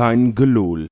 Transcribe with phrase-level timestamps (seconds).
[0.00, 0.86] Kein Gelul.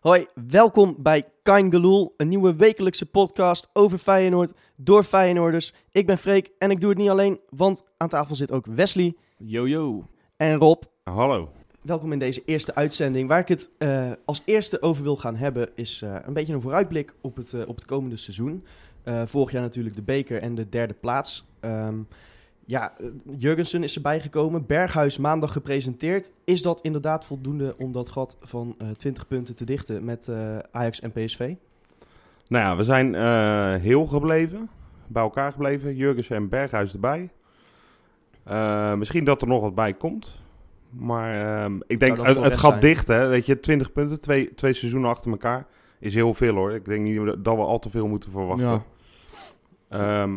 [0.00, 5.74] Hoi, welkom bij Kain Geloel, een nieuwe wekelijkse podcast over Feyenoord door Feyenoorders.
[5.90, 9.14] Ik ben Freek en ik doe het niet alleen, want aan tafel zit ook Wesley
[9.36, 10.04] Yo, yo.
[10.36, 10.82] en Rob.
[11.02, 11.50] Hallo.
[11.82, 13.28] Welkom in deze eerste uitzending.
[13.28, 16.60] Waar ik het eh, als eerste over wil gaan hebben is eh, een beetje een
[16.60, 18.64] vooruitblik op het, eh, op het komende seizoen.
[19.02, 21.46] Eh, vorig jaar natuurlijk de beker en de derde plaats.
[21.60, 21.98] Ehm,
[22.70, 23.06] ja, eh,
[23.38, 24.66] Jurgensen is erbij gekomen.
[24.66, 26.32] Berghuis maandag gepresenteerd.
[26.44, 30.58] Is dat inderdaad voldoende om dat gat van eh 20 punten te dichten met eh,
[30.70, 31.54] Ajax en PSV?
[32.48, 34.68] Nou ja, we zijn eh, heel gebleven.
[35.06, 35.96] Bij elkaar gebleven.
[35.96, 37.30] Jurgens en Berghuis erbij.
[38.42, 40.34] Eh, misschien dat er nog wat bij komt.
[40.90, 42.80] Maar ehm, ik denk, het, gaat zijn?
[42.80, 43.28] dicht hè.
[43.28, 45.66] Weet je, 20 punten, twee, twee seizoenen achter elkaar.
[45.98, 46.72] Is heel veel hoor.
[46.72, 48.66] Ik denk niet dat we al te veel moeten verwachten.
[48.68, 50.22] Ja.
[50.22, 50.36] Ehm,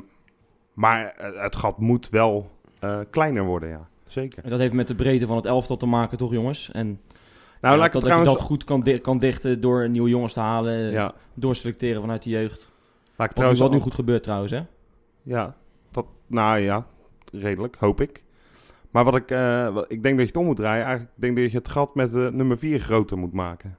[0.74, 3.88] maar het, gat moet wel eh, kleiner worden, ja.
[4.08, 4.44] Zeker.
[4.44, 6.72] En dat heeft met de breedte van het elftal te maken, toch jongens?
[6.72, 8.30] En Nou, ja, laat ik dat, het trouwens...
[8.30, 12.02] dat je dat goed kan, di- kan dichten door nieuwe jongens te halen, ja, doorselecteren
[12.02, 12.60] vanuit de jeugd.
[12.62, 13.60] laat ik Wat, nu- trouwens...
[13.60, 14.62] wat nu goed gebeurt trouwens, hè?
[15.22, 15.56] Ja,
[15.92, 16.86] dat, nou ja,
[17.32, 18.24] redelijk, hoop ik.
[18.92, 20.84] Maar wat ik, eh, wat- ik denk dat je het om moet draaien.
[20.86, 23.78] Eigenlijk denk ik dat je het gat met de nummer 4 groter moet maken.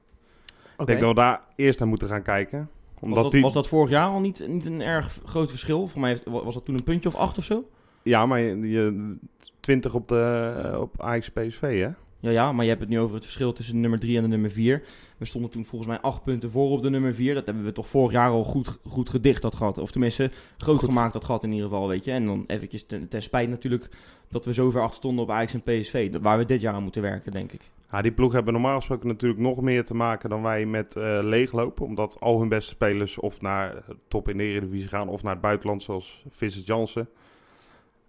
[0.78, 2.70] Ik denk dat we daar eerst naar moeten gaan kijken.
[3.04, 5.86] Omdat Was dat, die, was dat vorig jaar al niet, niet een erg groot verschil?
[5.86, 7.64] Voor mij was dat toen een puntje of acht of zo?
[8.02, 9.16] Ja, maar je, je
[9.60, 11.88] 20 op, de, op Ajax PSV, hè?
[12.24, 14.22] Ja, ja, maar je hebt het nu over het verschil tussen de nummer 3 en
[14.22, 14.82] de nummer 4.
[15.16, 17.34] We stonden toen volgens mij acht punten voor op de nummer 4.
[17.34, 19.78] Dat hebben we toch vorig jaar al goed, goed gedicht, dat gat.
[19.78, 20.88] Of tenminste, groot Goed.
[20.88, 22.10] gemaakt, dat gat in ieder geval, weet je.
[22.10, 23.88] En dan eventjes ten, ten spijt natuurlijk
[24.28, 26.16] dat we zo ver achter stonden op Ajax en PSV.
[26.20, 27.60] Waar we dit jaar aan moeten werken, denk ik.
[27.90, 31.18] Ja, die ploeg hebben normaal gesproken natuurlijk nog meer te maken dan wij met eh,
[31.22, 31.86] leeglopen.
[31.86, 35.42] Omdat al hun beste spelers of naar top in de Eredivisie gaan of naar het
[35.42, 37.08] buitenland, zoals Vincent Jansen.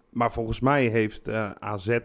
[0.08, 1.98] Maar volgens mij heeft eh, AZ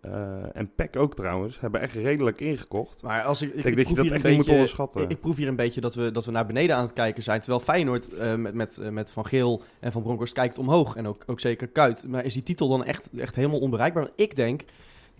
[0.00, 3.02] eh, en PEC ook trouwens, hebben echt redelijk ingekocht.
[3.02, 5.02] Maar als ik, ik, Ik denk dat je echt moet beetje- onderschatten.
[5.02, 7.22] Ik, ik proef hier een beetje dat we, dat we naar beneden aan het kijken
[7.22, 7.40] zijn.
[7.40, 10.96] Terwijl Feyenoord eh, met, met, eh, met Van Geel en Van Bronckhorst kijkt omhoog.
[10.96, 12.04] En ook, ook zeker Kuit.
[12.08, 14.02] Maar is die titel dan echt, echt helemaal onbereikbaar?
[14.02, 14.62] Want ik denk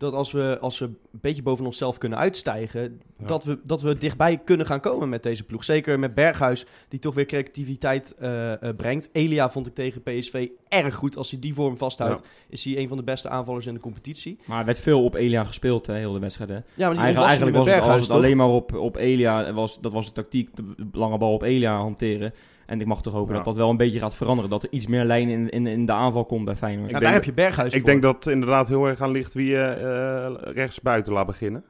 [0.03, 3.01] dat als we, als we een beetje boven onszelf kunnen uitstijgen...
[3.19, 3.27] Ja.
[3.27, 5.65] Dat, we, dat we dichtbij kunnen gaan komen met deze ploeg.
[5.65, 9.09] Zeker met Berghuis, die toch weer creativiteit eh, eh, brengt.
[9.13, 11.17] Elia vond ik tegen PSV erg goed.
[11.17, 14.39] Als hij die vorm vasthoudt, is hij een van de beste aanvallers in de competitie.
[14.45, 16.51] Maar er werd veel op Elia gespeeld, hè, heel de wedstrijd.
[16.51, 16.57] Hè.
[16.57, 18.97] Ja, maar Eigenlijk, was eigenlijk met was het, Berghuis, was het alleen maar op, op
[18.97, 19.53] Elia.
[19.53, 22.33] Was, dat was de tactiek, de lange bal op Elia hanteren.
[22.73, 23.37] En ik mag toch hopen Ja.
[23.37, 24.51] dat dat wel een beetje gaat veranderen.
[24.51, 26.87] Dat er iets meer lijn in, in, in de aanval komt bij Feyenoord.
[26.91, 27.91] Ja, daar dat- heb je Berghuis Ik voor.
[27.91, 31.65] denk dat het inderdaad heel erg aan ligt wie je eh rechts buiten laat beginnen.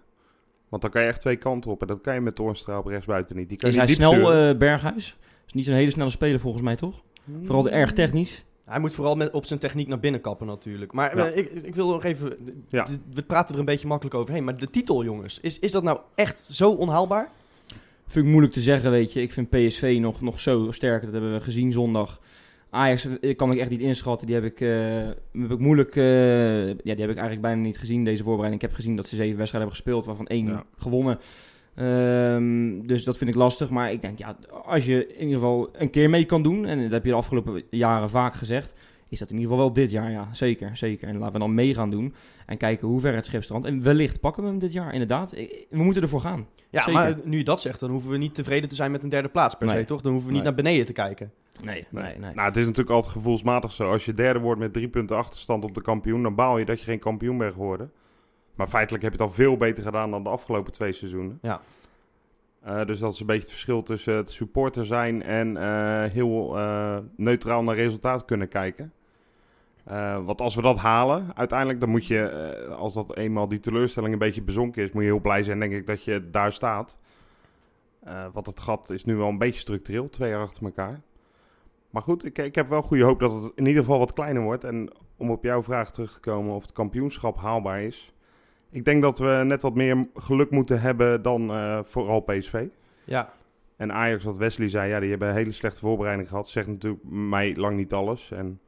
[0.68, 1.80] Want dan kan je echt twee kanten op.
[1.80, 3.48] En dat kan je met Toornstra op rechts buiten niet.
[3.48, 5.16] Die kan Is hij diep snel, eh, Berghuis?
[5.46, 7.02] Is niet zo'n hele snelle speler volgens mij, toch?
[7.42, 8.44] Vooral de erg technisch.
[8.64, 10.92] Hij moet vooral met, op zijn techniek naar binnen kappen natuurlijk.
[10.92, 11.24] Maar Ja.
[11.26, 12.36] eh, ik, ik wil nog even...
[12.68, 12.86] Ja.
[13.14, 14.44] We praten er een beetje makkelijk overheen.
[14.44, 15.38] Maar de titel, jongens.
[15.40, 17.30] Is, is dat nou echt zo onhaalbaar?
[18.12, 19.22] Vind ik moeilijk te zeggen, weet je.
[19.22, 21.02] Ik vind PSV nog, nog zo sterk.
[21.02, 22.20] Dat hebben we gezien zondag.
[22.70, 24.26] Ajax eh, kan ik echt niet inschatten.
[24.26, 25.96] Die heb ik, eh, heb ik moeilijk...
[25.96, 28.62] eh, ja, die heb ik eigenlijk bijna niet gezien, deze voorbereiding.
[28.62, 30.64] Ik heb gezien dat ze zeven wedstrijden hebben gespeeld, waarvan één Ja.
[30.78, 31.18] gewonnen.
[31.74, 33.70] Ehm, dus dat vind ik lastig.
[33.70, 36.66] Maar ik denk, ja, als je in ieder geval een keer mee kan doen...
[36.66, 38.74] en dat heb je de afgelopen jaren vaak gezegd...
[39.12, 40.28] is dat in ieder geval wel dit jaar, ja.
[40.32, 41.08] Zeker, zeker.
[41.08, 42.14] En laten we dan mee gaan doen.
[42.46, 43.66] En kijken hoe ver het schip strandt.
[43.66, 45.30] En wellicht pakken we hem dit jaar, inderdaad.
[45.30, 46.46] We moeten ervoor gaan.
[46.70, 46.92] Ja, Zeker.
[46.92, 49.28] maar nu je dat zegt, dan hoeven we niet tevreden te zijn met een derde
[49.28, 49.76] plaats per Nee.
[49.76, 50.00] se, toch?
[50.00, 50.52] Dan hoeven we niet Nee.
[50.54, 51.32] naar beneden te kijken.
[51.62, 52.34] Nee, nee, nee.
[52.34, 53.90] Nou, het is natuurlijk altijd gevoelsmatig zo.
[53.90, 56.78] Als je derde wordt met drie punten achterstand op de kampioen, dan baal je dat
[56.78, 57.92] je geen kampioen bent geworden.
[58.54, 61.38] Maar feitelijk heb je het al veel beter gedaan dan de afgelopen twee seizoenen.
[61.42, 61.60] Ja.
[62.62, 66.58] Eh, dus dat is een beetje het verschil tussen het supporter zijn en eh, heel
[66.58, 68.92] eh, neutraal naar resultaat kunnen kijken.
[69.84, 73.60] Eh, want als we dat halen, uiteindelijk dan moet je, eh, als dat eenmaal die
[73.60, 76.52] teleurstelling een beetje bezonken is, moet je heel blij zijn, denk ik, dat je daar
[76.52, 76.96] staat.
[78.00, 81.00] Eh, want het gat is nu wel een beetje structureel, twee jaar achter elkaar.
[81.90, 84.42] Maar goed, ik, ik heb wel goede hoop dat het in ieder geval wat kleiner
[84.42, 84.64] wordt.
[84.64, 88.14] En om op jouw vraag terug te komen of het kampioenschap haalbaar is.
[88.70, 91.50] Ik denk dat we net wat meer geluk moeten hebben dan
[91.84, 92.66] vooral PSV.
[93.04, 93.32] Ja,
[93.76, 96.48] En Ajax, wat Wesley zei, ja, die hebben een hele slechte voorbereiding gehad.
[96.48, 98.30] Zegt natuurlijk mij lang niet alles.
[98.30, 98.60] En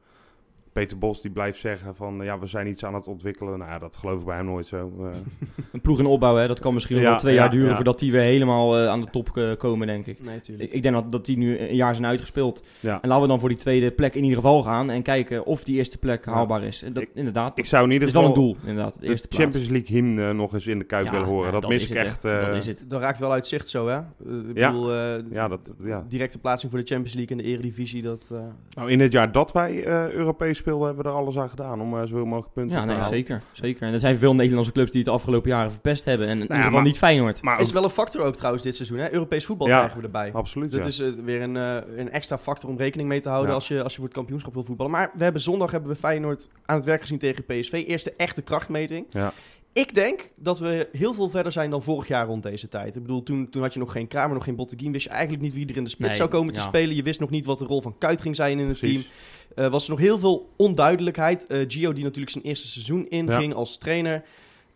[0.75, 3.57] Peter Bos die blijft zeggen van, ja, we zijn iets aan het ontwikkelen.
[3.59, 4.93] Nou ja, dat geloof ik bij hem nooit zo.
[4.99, 5.07] Eh,
[5.73, 7.75] Een ploeg in opbouw, hè, dat kan misschien Ja, wel twee ja, jaar duren ja.
[7.75, 10.23] voordat die weer helemaal eh, aan de top eh, komen, denk ik.
[10.23, 10.69] nee, natuurlijk.
[10.69, 12.63] Ik, ik denk dat, dat die nu een jaar zijn uitgespeeld.
[12.79, 13.01] ja.
[13.01, 15.63] En laten we dan voor die tweede plek in ieder geval gaan en kijken of
[15.63, 16.31] die eerste plek Ja.
[16.31, 16.83] haalbaar is.
[16.83, 18.93] En dat, Ik- inderdaad, Ik zou in dat ieder is wel geval een doel, inderdaad.
[18.93, 19.43] De de eerste plaats.
[19.43, 21.45] Champions League hymne nog eens in de Kuip Ja, willen horen.
[21.53, 22.25] ja, dat, mis is ik het, echt.
[22.25, 22.85] eh, dat is het.
[22.87, 23.97] Dat raakt wel uit zicht zo, hè?
[23.99, 24.71] Ik Ja.
[24.71, 26.05] bedoel, eh, Ja, dat, ja.
[26.09, 28.29] directe plaatsing voor de Champions League en de Eredivisie, dat...
[28.31, 28.37] eh,
[28.75, 31.81] Nou, in het jaar dat wij eh, Europees speelden, hebben we er alles aan gedaan
[31.81, 33.11] om eh, zoveel mogelijk punten Ja, te nee, halen.
[33.13, 33.87] zeker, zeker.
[33.87, 36.27] En er zijn veel Nederlandse clubs die het de afgelopen jaren verpest hebben.
[36.27, 37.41] En in ieder geval maar- niet Feyenoord.
[37.41, 38.97] Maar Is wel een factor ook trouwens dit seizoen.
[38.97, 39.13] Hè?
[39.13, 39.77] Europees voetbal Ja.
[39.77, 40.31] krijgen we erbij.
[40.33, 40.85] absoluut, Dat ja.
[40.87, 43.55] is eh, weer een, eh, een extra factor om rekening mee te houden Ja.
[43.55, 44.91] als, je, als je voor het kampioenschap wil voetballen.
[44.91, 47.83] Maar we hebben zondag hebben we Feyenoord aan het werk gezien tegen PSV.
[47.87, 49.05] Eerste echte krachtmeting.
[49.09, 49.31] Ja.
[49.75, 52.95] Ik denk dat we heel veel verder zijn dan vorig jaar rond deze tijd.
[52.95, 54.91] Ik bedoel, toen, toen had je nog geen Kramer, nog geen Botteguin.
[54.91, 56.95] Wist je eigenlijk niet wie er in de spits Nee, zou komen te spelen.
[56.95, 59.09] Je wist nog niet wat de rol van Kuit ging zijn in het Precies.
[59.55, 59.65] team.
[59.65, 61.47] Eh, was er nog heel veel onduidelijkheid.
[61.47, 64.23] Eh, Gio die natuurlijk zijn eerste seizoen inging als trainer.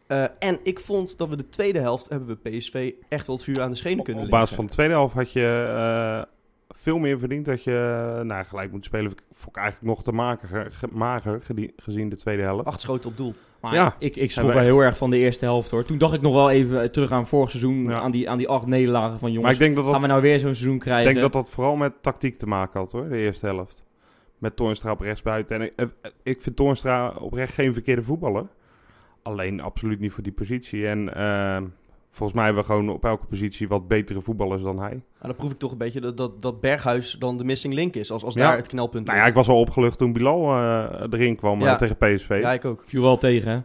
[0.08, 3.46] Eh, en ik vond dat we de tweede helft hebben we PSV echt wel het
[3.46, 4.40] vuur aan de schenen kunnen Op leggen.
[4.40, 6.24] basis van de tweede helft had je eh,
[6.76, 9.12] veel meer verdiend dat je eh, nou, gelijk moet spelen.
[9.32, 11.42] Vond ik eigenlijk nog te mager, ge- mager
[11.78, 12.66] gezien de tweede helft.
[12.66, 13.34] Acht schoten op doel.
[13.62, 13.96] Maar Ja.
[14.00, 15.86] ik, ik schrok wel we heel erg van de eerste helft hoor.
[15.86, 17.84] Toen dacht ik nog wel even eh, terug aan vorig seizoen.
[17.84, 18.00] Ja.
[18.00, 19.54] Aan, die, aan die acht nederlagen van maar jongens.
[19.54, 21.12] ik denk dat dat, gaan we nou weer zo'n seizoen ik krijgen?
[21.14, 23.84] denk dat dat vooral met tactiek te maken had hoor, de eerste helft.
[24.38, 25.56] Met Toornstra op rechtsbuiten.
[25.56, 28.48] En ik, eh, ik vind Toornstra oprecht geen verkeerde voetballer.
[29.24, 30.88] Alleen absoluut niet voor die positie.
[30.88, 31.62] En eh,
[32.20, 34.90] volgens mij hebben we gewoon op elke positie wat betere voetballers dan hij.
[34.90, 37.96] Nou, dan proef ik toch een beetje dat, dat, dat Berghuis dan de missing link
[37.96, 38.12] is.
[38.12, 38.48] Als, als Ja.
[38.48, 41.72] daar het knelpunt Nou ja, ik was al opgelucht toen Bilal eh, erin kwam Ja.
[41.72, 42.38] eh, tegen PSV.
[42.42, 42.82] Ja, ik ook.
[42.86, 43.60] Viel wel tegen hè.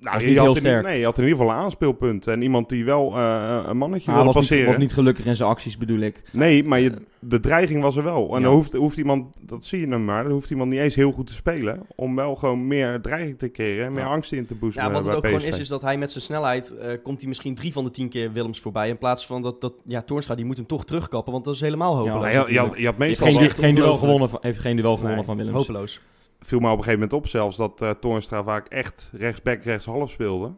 [0.00, 0.84] Nou, je niet had heel in- sterk.
[0.84, 2.26] Nee, je had in ieder geval een aanspeelpunt.
[2.26, 4.66] En iemand die wel eh, een mannetje Maar hij wilde was niet, passeren.
[4.66, 6.22] was niet gelukkig in zijn acties bedoel ik.
[6.32, 8.28] Nee, maar je, de dreiging was er wel.
[8.34, 8.44] En Ja.
[8.46, 11.12] dan hoeft, hoeft iemand, dat zie je nou maar, dan hoeft iemand niet eens heel
[11.12, 11.80] goed te spelen.
[11.96, 14.10] Om wel gewoon meer dreiging te creëren en meer Ja.
[14.10, 14.82] angst in te boosten.
[14.82, 16.76] Ja, wat het ook gewoon is, is dat hij met zijn snelheid...
[16.76, 18.88] eh, komt hij misschien drie van de tien keer Willems voorbij.
[18.88, 21.32] In plaats van dat, dat ja, Toornstra, die moet hem toch terugkappen.
[21.32, 22.20] Want dat is helemaal hopeloos.
[22.20, 22.78] Nou, je, had- je, had, natuurlijk.
[22.78, 25.56] je had Heeft meestal geen, duel gewonnen van, heeft geen duel gewonnen Nee, van Willems.
[25.56, 26.00] Hopeloos.
[26.40, 30.10] Viel me op een gegeven moment op zelfs dat eh Toornstra vaak echt rechtsback, rechtshalf
[30.10, 30.50] speelde.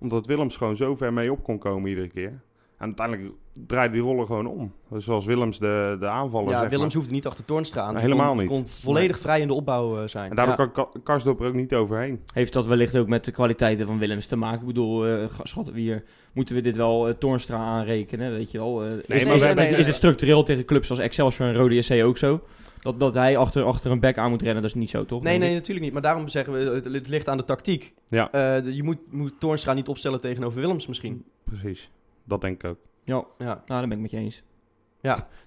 [0.00, 2.40] Omdat Willems gewoon zo ver mee op kon komen iedere keer.
[2.78, 3.30] En uiteindelijk
[3.66, 4.72] draaide die rollen gewoon om.
[4.90, 6.96] Dus zoals Willems de, de aanvaller, Ja, zeg Willems maar.
[7.02, 7.92] hoefde niet achter Toornstra aan.
[7.92, 8.48] Nee, helemaal kon, niet.
[8.48, 10.30] kon volledig vrij in de opbouw eh, zijn.
[10.30, 10.70] En daardoor Ja.
[10.72, 12.20] kan Ka- Karsdorp er ook niet overheen.
[12.32, 14.60] Heeft dat wellicht ook met de kwaliteiten van Willems te maken?
[14.60, 18.84] Ik bedoel, eh schatten we hier, moeten we dit wel Toornstra aanrekenen, weet je wel?
[18.84, 22.18] Eh, is, maar is, is het structureel tegen clubs als Excelsior en Rode SC ook
[22.18, 22.40] zo?
[22.80, 25.22] Dat, dat hij achter, achter een back aan moet rennen, dat is niet zo, toch?
[25.22, 25.92] Nee, nee, natuurlijk niet.
[25.92, 27.94] Maar daarom zeggen we, het, het ligt aan de tactiek.
[28.08, 28.30] Ja.
[28.32, 31.24] Eh, je moet, moet Toornstra niet opstellen tegenover Willems misschien.
[31.44, 31.90] Precies.
[32.24, 32.78] Dat denk ik ook.
[33.04, 34.42] Ja, Ja, nou, daar ben ik met je eens.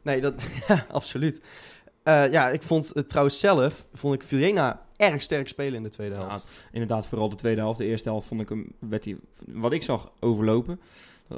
[0.04, 1.42] nee, dat, ja, absoluut.
[2.04, 5.89] Eh, ja, ik vond het trouwens zelf, vond ik Vilena erg sterk spelen in de
[5.89, 6.68] tweede Ja, helft.
[6.72, 7.78] inderdaad, vooral de tweede helft.
[7.78, 9.18] De eerste helft vond ik hem, werd hij,
[9.48, 10.80] wat ik zag, overlopen.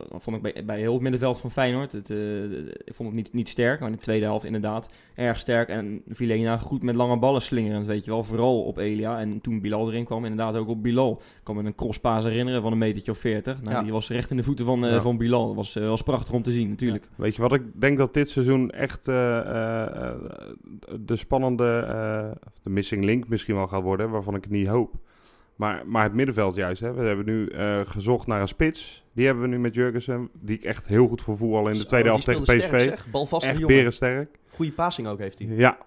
[0.10, 1.92] Dat vond ik bij, bij heel het middenveld van Feyenoord.
[1.92, 5.40] Het, eh, ik vond het niet, niet sterk, maar in de tweede helft inderdaad erg
[5.40, 5.70] sterk.
[5.70, 8.24] En Vilena goed met lange ballen slingerend, weet je wel.
[8.24, 9.20] Vooral op Elia.
[9.20, 11.12] En toen Bilal erin kwam, inderdaad ook op Bilal.
[11.22, 13.62] Ik kan me een crosspaas herinneren van een metertje of veertig.
[13.62, 13.84] Nou, Ja.
[13.84, 15.02] Die was recht in de voeten van, eh, Ja.
[15.02, 15.48] van Bilal.
[15.48, 17.08] Dat was, was prachtig om te zien, natuurlijk.
[17.16, 21.86] Weet je wat ik denk dat dit seizoen echt de spannende,
[22.64, 24.92] de missing link misschien wel gaat worden, waarvan ik het niet hoop.
[25.64, 26.82] Maar, maar het middenveld juist.
[26.82, 26.94] Hè.
[26.94, 29.04] We hebben nu eh, gezocht naar een spits.
[29.14, 31.86] Die hebben we nu met Jurgensen, die ik echt heel goed voor voetbal in de
[31.86, 32.58] tweede helft tegen PSV.
[32.58, 33.06] sterk, zeg.
[33.42, 34.40] Echt berensterk.
[34.50, 35.48] Goede passing ook heeft hij.
[35.48, 35.78] Ja,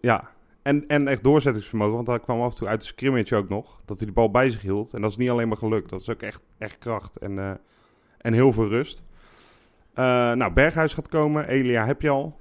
[0.00, 0.30] ja.
[0.62, 3.80] En, en echt doorzettingsvermogen, want hij kwam af en toe uit de scrimmage ook nog.
[3.84, 4.92] Dat hij de bal bij zich hield.
[4.92, 7.50] En dat is niet alleen maar gelukt, dat is ook echt, echt kracht en, eh,
[8.18, 9.02] en heel veel rust.
[9.94, 12.40] Eh, nou, Berghuis gaat komen, Elia heb je al.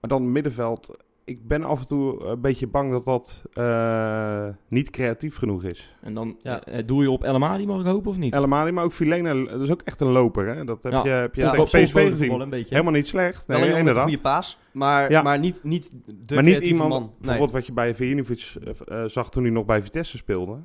[0.00, 1.02] Maar dan middenveld.
[1.30, 5.96] Ik ben af en toe een beetje bang dat dat eh, niet creatief genoeg is.
[6.00, 6.64] En dan Ja.
[6.64, 8.34] eh, doe je op El Amadi, mag ik hopen, of niet?
[8.34, 10.46] Helemaal maar ook Filena, dat is ook echt een loper.
[10.56, 10.64] Hè?
[10.64, 11.02] Dat heb Ja.
[11.04, 12.16] je, heb je Ja, tegen PSV gezien.
[12.16, 12.68] voetbal een beetje.
[12.74, 13.46] Helemaal niet slecht.
[13.46, 14.04] Nee, een jongen met een inderdaad.
[14.04, 15.22] goede paas, maar, Ja.
[15.22, 15.92] maar niet, niet
[16.26, 17.00] de maar niet iemand, man.
[17.02, 17.10] Nee.
[17.20, 18.52] bijvoorbeeld wat je bij Vijinovic
[18.88, 20.56] eh, zag toen hij nog bij Vitesse speelde.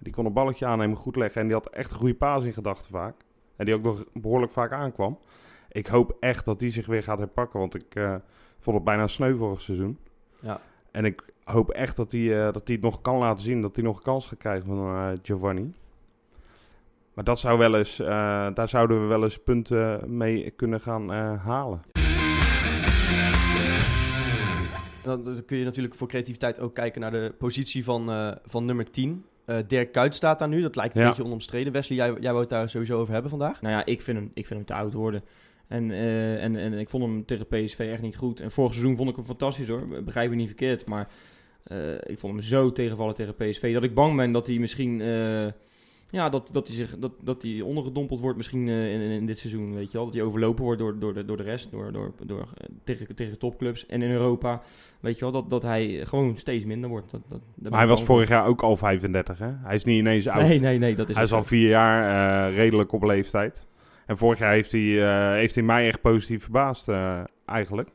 [0.00, 1.40] Die kon een balletje aannemen, goed leggen.
[1.40, 3.14] En die had echt een goede paas in gedachten vaak.
[3.56, 5.18] En die ook nog behoorlijk vaak aankwam.
[5.70, 7.58] Ik hoop echt dat die zich weer gaat herpakken.
[7.60, 8.14] Want ik eh,
[8.62, 9.98] vond het bijna sneu vorig seizoen.
[10.40, 10.60] Ja.
[10.90, 13.60] En ik hoop echt dat hij, eh, dat hij het nog kan laten zien.
[13.60, 15.72] Dat hij nog een kans gaat krijgen van eh, Giovanni.
[17.14, 18.06] Maar dat zou wel eens, eh,
[18.54, 21.82] daar zouden we wel eens punten mee kunnen gaan eh, halen.
[25.02, 28.90] Dan, kun je natuurlijk voor creativiteit ook kijken naar de positie van, eh, van nummer
[28.90, 29.24] 10.
[29.44, 31.08] Eh Dirk Kuyt staat daar nu, dat lijkt een Ja.
[31.08, 31.72] beetje onomstreden.
[31.72, 33.60] Wesley, jij, jij wou het daar sowieso over hebben vandaag?
[33.60, 35.22] Nou ja, ik vind hem, ik vind hem te oud worden.
[35.68, 38.40] En, eh, en, en ik vond hem tegen PSV echt niet goed.
[38.40, 39.86] En vorig seizoen vond ik hem fantastisch hoor.
[40.04, 40.88] Begrijp me niet verkeerd.
[40.88, 41.08] Maar
[41.64, 43.72] eh, ik vond hem zo tegenvallen tegen PSV.
[43.72, 45.00] Dat ik bang ben dat hij misschien.
[45.00, 45.46] eh,
[46.10, 49.74] ja, dat, dat, hij zich, dat, dat hij ondergedompeld wordt misschien in, in dit seizoen.
[49.74, 50.04] Weet je wel.
[50.04, 51.70] Dat hij overlopen wordt door, door, de, door de rest.
[51.70, 52.48] Door, door, door,
[52.84, 53.86] tegen, tegen topclubs.
[53.86, 54.62] En in Europa.
[55.00, 55.32] Weet je wel.
[55.32, 57.10] Dat, dat hij gewoon steeds minder wordt.
[57.10, 59.50] Dat, dat, Maar hij was vorig jaar ook al 35, hè?
[59.62, 60.42] Hij is niet ineens oud.
[60.42, 60.94] Nee, nee, nee.
[60.94, 63.62] Dat is hij is al vier jaar redelijk op leeftijd.
[64.12, 67.88] En vorig jaar heeft hij, eh, heeft hij mij echt positief verbaasd, eh, eigenlijk.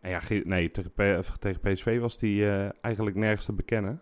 [0.00, 4.00] En ja, nee, tegen, P- tegen PSV was die eh, eigenlijk nergens te bekennen.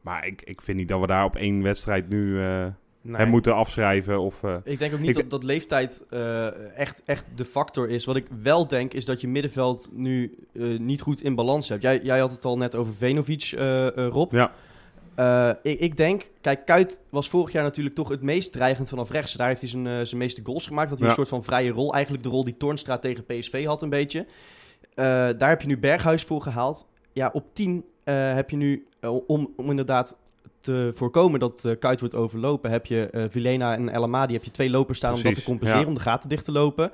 [0.00, 2.66] Maar ik, ik vind niet dat we daar op één wedstrijd nu eh
[3.02, 3.16] Nee.
[3.16, 4.20] hem moeten afschrijven.
[4.20, 7.88] Of, eh, Ik denk ook niet Ik- dat, dat leeftijd eh, echt, echt de factor
[7.88, 8.04] is.
[8.04, 11.82] Wat ik wel denk, is dat je middenveld nu eh, niet goed in balans hebt.
[11.82, 14.32] Jij, jij had het al net over Venovic, eh, eh, Rob.
[14.32, 14.52] ja,
[15.20, 19.10] Eh, ik, ik denk, kijk, Kuit was vorig jaar natuurlijk toch het meest dreigend vanaf
[19.10, 19.32] rechts.
[19.32, 20.88] Daar heeft hij zijn, eh, zijn meeste goals gemaakt.
[20.88, 21.12] Dat hij Ja.
[21.12, 24.26] een soort van vrije rol, eigenlijk de rol die Toornstra tegen PSV had een beetje.
[24.94, 25.04] Eh,
[25.38, 26.86] daar heb je nu Berghuis voor gehaald.
[27.12, 28.86] Ja, op 10 eh, heb je nu,
[29.26, 30.16] om, om inderdaad
[30.60, 34.44] te voorkomen dat eh, Kuit wordt overlopen, heb je eh Vilena en El Amadi, heb
[34.44, 35.88] je twee lopers staan om dat te compenseren, ja.
[35.88, 36.92] om de gaten dicht te lopen.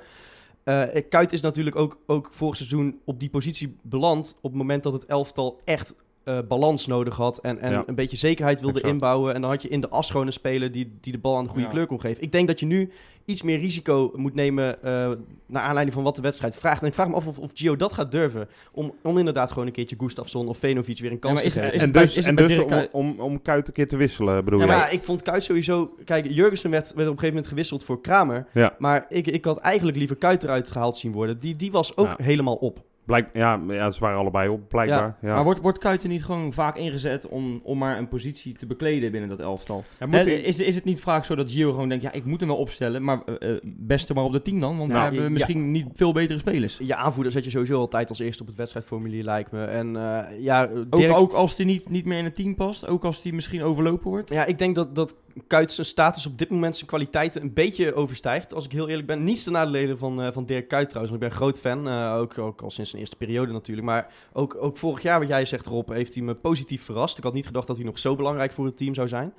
[0.63, 4.83] Eh, Kuit is natuurlijk ook, ook vorig seizoen op die positie beland op het moment
[4.83, 5.95] dat het elftal echt
[6.27, 7.83] eh, balans nodig had en, en Ja.
[7.85, 8.93] een beetje zekerheid wilde Exact.
[8.93, 9.33] inbouwen.
[9.33, 11.43] En dan had je in de as gewoon een speler die, die de bal aan
[11.43, 11.71] de goede Ja.
[11.71, 12.23] kleur kon geven.
[12.23, 12.91] Ik denk dat je nu
[13.25, 15.11] iets meer risico moet nemen eh,
[15.45, 16.81] naar aanleiding van wat de wedstrijd vraagt.
[16.81, 18.47] En ik vraag me af of, of Gio dat gaat durven.
[18.71, 21.59] Om, om inderdaad gewoon een keertje Gustafsson of Venovic weer een kans maar is te
[21.59, 21.73] geven.
[21.75, 24.65] is en dus, en dus om, om, om Kuit een keer te wisselen, bedoel Ja,
[24.65, 24.71] je?
[24.71, 25.95] maar ja, ik vond Kuit sowieso...
[26.05, 28.47] Kijk, Jurgensen werd, werd op een gegeven moment gewisseld voor Kramer.
[28.53, 28.75] Ja.
[28.79, 31.39] Maar ik, ik had eigenlijk liever Kuit eruit gehaald zien worden.
[31.39, 32.15] Die, die was ook Ja.
[32.25, 32.85] helemaal op.
[33.07, 35.17] Blijk, ja, ja, ze waren allebei op, blijkbaar.
[35.21, 35.33] Ja.
[35.35, 39.11] Maar wordt, wordt Kuiten niet gewoon vaak ingezet om, om maar een positie te bekleden
[39.11, 39.83] binnen dat elftal?
[39.99, 42.11] Ja, moet Hè, hij- is, is het niet vaak zo dat Gio gewoon denkt, ja,
[42.11, 44.89] ik moet hem wel opstellen, maar eh eh, beste maar op de 10 dan, want
[44.91, 45.29] Nou, we hebben ja.
[45.29, 46.77] misschien niet veel betere spelers.
[46.81, 49.63] Je aanvoerder zet je sowieso altijd als eerste op het wedstrijdformulier, lijkt me.
[49.63, 52.87] En eh, ja, Ook, Dirk- ook als hij niet, niet meer in het team past,
[52.87, 54.29] ook als hij misschien overlopen wordt.
[54.29, 55.15] Ja, ik denk dat, dat
[55.47, 58.53] Kuit zijn status op dit moment zijn kwaliteiten een beetje overstijgt.
[58.53, 59.23] Als ik heel eerlijk ben.
[59.23, 61.11] Niets ten nadele van, eh, van Dirk Kuyt trouwens.
[61.17, 61.87] Want ik ben een groot fan.
[61.87, 63.87] eh, ook, ook al sinds zijn eerste periode natuurlijk.
[63.87, 67.17] Maar ook, ook vorig jaar, wat jij zegt Rob, heeft hij me positief verrast.
[67.17, 69.33] Ik had niet gedacht dat hij nog zo belangrijk voor het team zou zijn.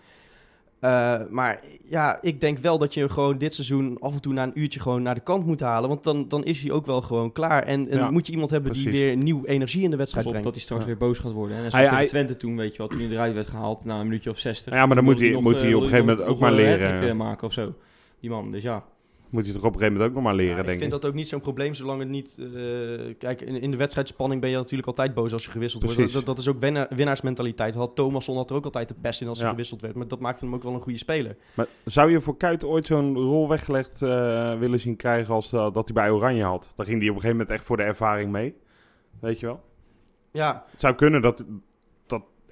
[0.81, 4.43] Eh, maar ja, ik denk wel dat je gewoon dit seizoen af en toe na
[4.43, 5.88] een uurtje gewoon naar de kant moet halen.
[5.88, 7.62] Want dan, dan is hij ook wel gewoon klaar.
[7.62, 10.27] En, en Ja, moet je iemand hebben die weer nieuw energie in de Pas wedstrijd
[10.27, 10.47] op brengt.
[10.47, 10.88] dat hij straks Ja.
[10.88, 11.57] weer boos gaat worden.
[11.57, 14.07] Hij- zoals hij- Twente toen, weet je wel, toen hij eruit werd gehaald na een
[14.07, 14.73] minuutje of 60.
[14.75, 16.50] Ja, maar dan moet hij- moet hij eh, op een wilde gegeven moment ook maar
[16.50, 17.09] een leren.
[17.09, 17.75] eh, maken of zo.
[18.21, 18.85] Die man, dus ja.
[19.31, 20.93] Moet je toch op een gegeven moment ook nog maar leren, Ja, ik denk vind
[20.93, 21.01] ik.
[21.01, 22.39] dat ook niet zo'n probleem, zolang het niet...
[22.39, 26.13] eh, kijk, in, in de wedstrijdspanning ben je natuurlijk altijd boos als je gewisseld wordt.
[26.13, 27.75] Dat, dat is ook winna- winnaarsmentaliteit.
[27.75, 29.95] Had Thomasson had er ook altijd de pest in als hij gewisseld werd.
[29.95, 31.37] Maar dat maakte hem ook wel een goede speler.
[31.55, 35.73] Maar zou je voor Kuit ooit zo'n rol weggelegd eh, willen zien krijgen als eh,
[35.73, 36.73] dat hij bij Oranje had?
[36.75, 38.55] Daar ging hij op een gegeven moment echt voor de ervaring mee.
[39.21, 39.61] Weet je wel?
[40.33, 41.45] Ja, Het zou kunnen dat...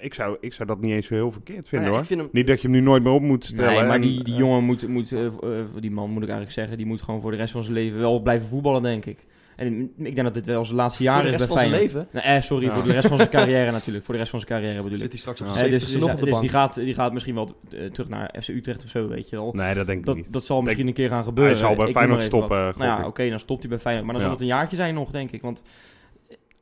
[0.07, 2.03] ik, zou, ik zou dat niet eens zo heel verkeerd vinden ja, hoor.
[2.03, 2.29] ik vind hem...
[2.33, 3.73] Niet dat je hem nu nooit meer op moet stellen.
[3.73, 5.33] Nee, maar en, die, die eh, jongen moet, moet eh, eh,
[5.81, 7.99] die man moet ik eigenlijk zeggen, die moet gewoon voor de rest van zijn leven
[7.99, 9.19] wel blijven voetballen, denk ik.
[9.57, 11.71] En ik denk dat dit wel zijn laatste voor jaren de is rest bij van
[11.71, 12.13] zijn Feyenoord.
[12.13, 12.73] leven Nee, eh, sorry, Ja.
[12.75, 14.05] voor de rest van zijn carrière natuurlijk.
[14.05, 15.11] Voor de rest van zijn carrière bedoel zit ik.
[15.11, 15.53] hij straks op Ja.
[15.53, 16.43] zijn Eh, dus nog op de dus bank.
[16.43, 17.49] die, gaat, die gaat misschien wel
[17.93, 19.53] terug naar FC Utrecht of zo, weet je wel.
[19.55, 20.33] Nee, dat denk ik Dat, niet.
[20.33, 21.53] dat zal misschien een keer gaan gebeuren.
[21.57, 24.05] Hij zal bij Ik Feyenoord stoppen, Nou ja, oké, dan stopt hij bij Feyenoord.
[24.07, 24.29] Maar dan Ja.
[24.31, 25.43] zal het een jaartje zijn nog, denk ik.
[25.43, 25.63] Want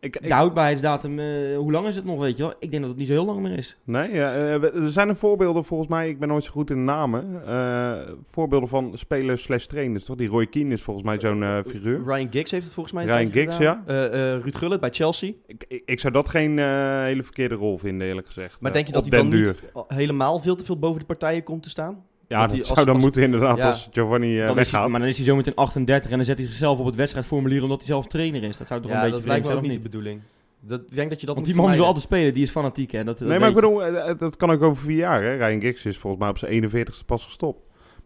[0.05, 2.53] Ik, ik- de houdbaarheidsdatum, eh, hoe lang is het nog, weet je wel?
[2.59, 3.77] Ik denk dat het niet zo heel lang meer is.
[3.85, 6.71] Nee, ja, eh, we- er zijn er voorbeelden volgens mij, ik ben nooit zo goed
[6.71, 7.93] in de namen, eh,
[8.27, 10.17] voorbeelden van spelers slash trainers, toch?
[10.17, 12.03] Die Roy Keane is volgens mij zo'n figuur.
[12.07, 13.83] Ryan Giggs heeft het volgens mij een Ryan Giggs, gedaan.
[13.87, 15.33] Eh, eh, Ruud Gullit bij Chelsea.
[15.47, 16.59] Ik, ik, ik zou dat geen
[17.05, 18.61] hele verkeerde rol vinden, eerlijk gezegd.
[18.61, 21.63] Maar denk je dat hij dan niet helemaal veel te veel boven de partijen komt
[21.63, 22.05] te staan?
[22.29, 23.69] Ja, dat dat, hij zou als- dan als- moeten inderdaad Ja.
[23.69, 24.89] als Giovanni eh, is hij, weggaat.
[24.89, 27.63] maar dan is hij zo meteen 38 en dan zet hij zichzelf op het wedstrijdformulier
[27.63, 28.57] omdat hij zelf trainer is.
[28.57, 30.21] Dat zou toch Ja, een dat beetje lijkt vreemd me ook zijn, niet de bedoeling.
[30.61, 32.93] Dat, ik denk dat je dat Want die man wil altijd spelen, die is fanatiek
[32.93, 33.05] hè.
[33.05, 35.37] Dat, dat nee, maar ik bedoel, eh, eh, dat kan ook over vier jaar, hè.
[35.37, 37.61] Ryan Giggs is volgens mij op zijn 41ste pas gestopt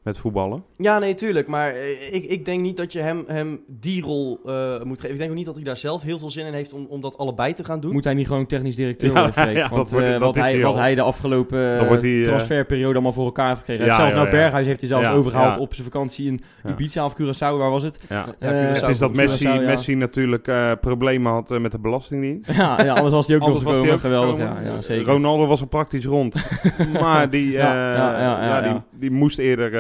[0.09, 0.63] met voetballen.
[0.77, 1.47] Ja, nee, tuurlijk.
[1.47, 5.11] Maar eh, ik, ik denk niet dat je hem, hem die rol eh, moet geven.
[5.13, 7.01] Ik denk ook niet dat hij daar zelf heel veel zin in heeft om, om
[7.01, 7.93] dat allebei te gaan doen.
[7.93, 9.57] Moet hij niet gewoon technisch directeur Ja, worden, Freek?
[9.57, 12.93] ja, dat Want wordt- eh, wat, hij, wat hij de afgelopen Dan wordt hij, transferperiode
[12.93, 13.85] allemaal voor elkaar heeft gekregen.
[13.85, 14.37] Ja, zelfs ja, nou ja.
[14.37, 15.61] Berghuis heeft hij zelfs Ja, overgehaald ja.
[15.61, 16.71] op zijn vakantie in Ja.
[16.71, 18.01] Ibiza of Curaçao, waar was het?
[18.09, 18.25] Ja.
[18.41, 19.61] Ja, Curaçao Het is dat Curaçao, Messi, ja.
[19.61, 22.51] Messi natuurlijk eh, problemen had met de Belastingdienst.
[22.57, 23.93] ja, ja, anders was hij ook nog gekomen.
[23.93, 24.65] ook Geweldig, gekomen.
[24.65, 25.13] ja, ja, zeker.
[25.13, 26.35] Ronaldo was er praktisch rond.
[27.01, 29.17] maar die, Ja, eh, ja, ja, ja, die, ja.
[29.17, 29.75] moest eerder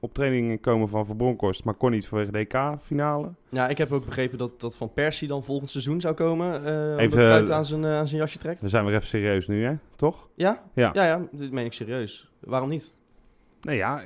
[0.00, 3.28] op training komen van Verbronkhorst, maar kon niet vanwege de EK-finale.
[3.48, 6.64] Ja, ik heb ook begrepen dat, dat Van Persie dan volgend seizoen zou komen.
[6.64, 8.60] eh Even, omdat eh, aan zijn, eh, aan zijn jasje trekt.
[8.60, 9.74] Dan zijn we even serieus nu, hè?
[9.96, 10.28] Toch?
[10.34, 10.62] Ja?
[10.74, 10.90] Ja.
[10.92, 12.30] Ja, ja, dit meen ik serieus.
[12.40, 12.94] Waarom niet?
[13.60, 14.02] Nee, ja.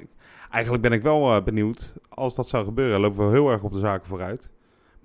[0.51, 1.93] Eigenlijk ben ik wel eh, benieuwd.
[2.09, 4.49] Als dat zou gebeuren, lopen we heel erg op de zaken vooruit.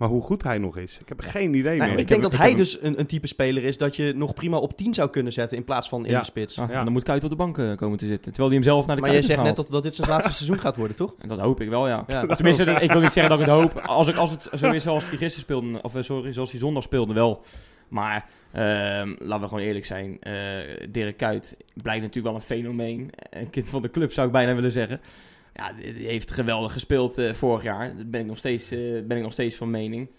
[0.04, 2.00] Maar hoe goed hij nog is, ik heb geen idee Nou, meer.
[2.00, 4.58] ik denk dat ik hij dus een, een type speler is dat je nog prima
[4.58, 6.20] op 10 zou kunnen zetten in plaats van in Ja.
[6.20, 6.60] de spits.
[6.60, 6.84] Ah, Ja.
[6.84, 8.32] Dan moet Kuit op de bank eh, komen te zitten.
[8.32, 9.96] Terwijl hij hem zelf naar de maar jij Kuit heeft zegt net dat, dat dit
[9.96, 11.16] zijn laatste seizoen gaat worden, toch?
[11.22, 12.04] En dat hoop ik wel, ja.
[12.08, 12.26] Ja.
[12.36, 13.80] Tenminste, ik wil niet zeggen dat ik het hoop.
[13.86, 16.60] Als, ik, als het zo is zoals hij gisteren speelde, of eh, sorry, zoals hij
[16.60, 17.42] zondag speelde, wel.
[17.88, 20.18] Maar ehm, laten we gewoon eerlijk zijn.
[20.20, 20.34] eh
[20.90, 23.10] Dirk Kuyt blijkt natuurlijk wel een fenomeen.
[23.30, 25.02] Een kind van de club zou ik bijna willen zeggen.
[25.54, 27.98] Ja, die heeft geweldig gespeeld eh, vorig jaar.
[27.98, 30.10] Dat ben ik nog steeds, eh, ben ik nog steeds van mening.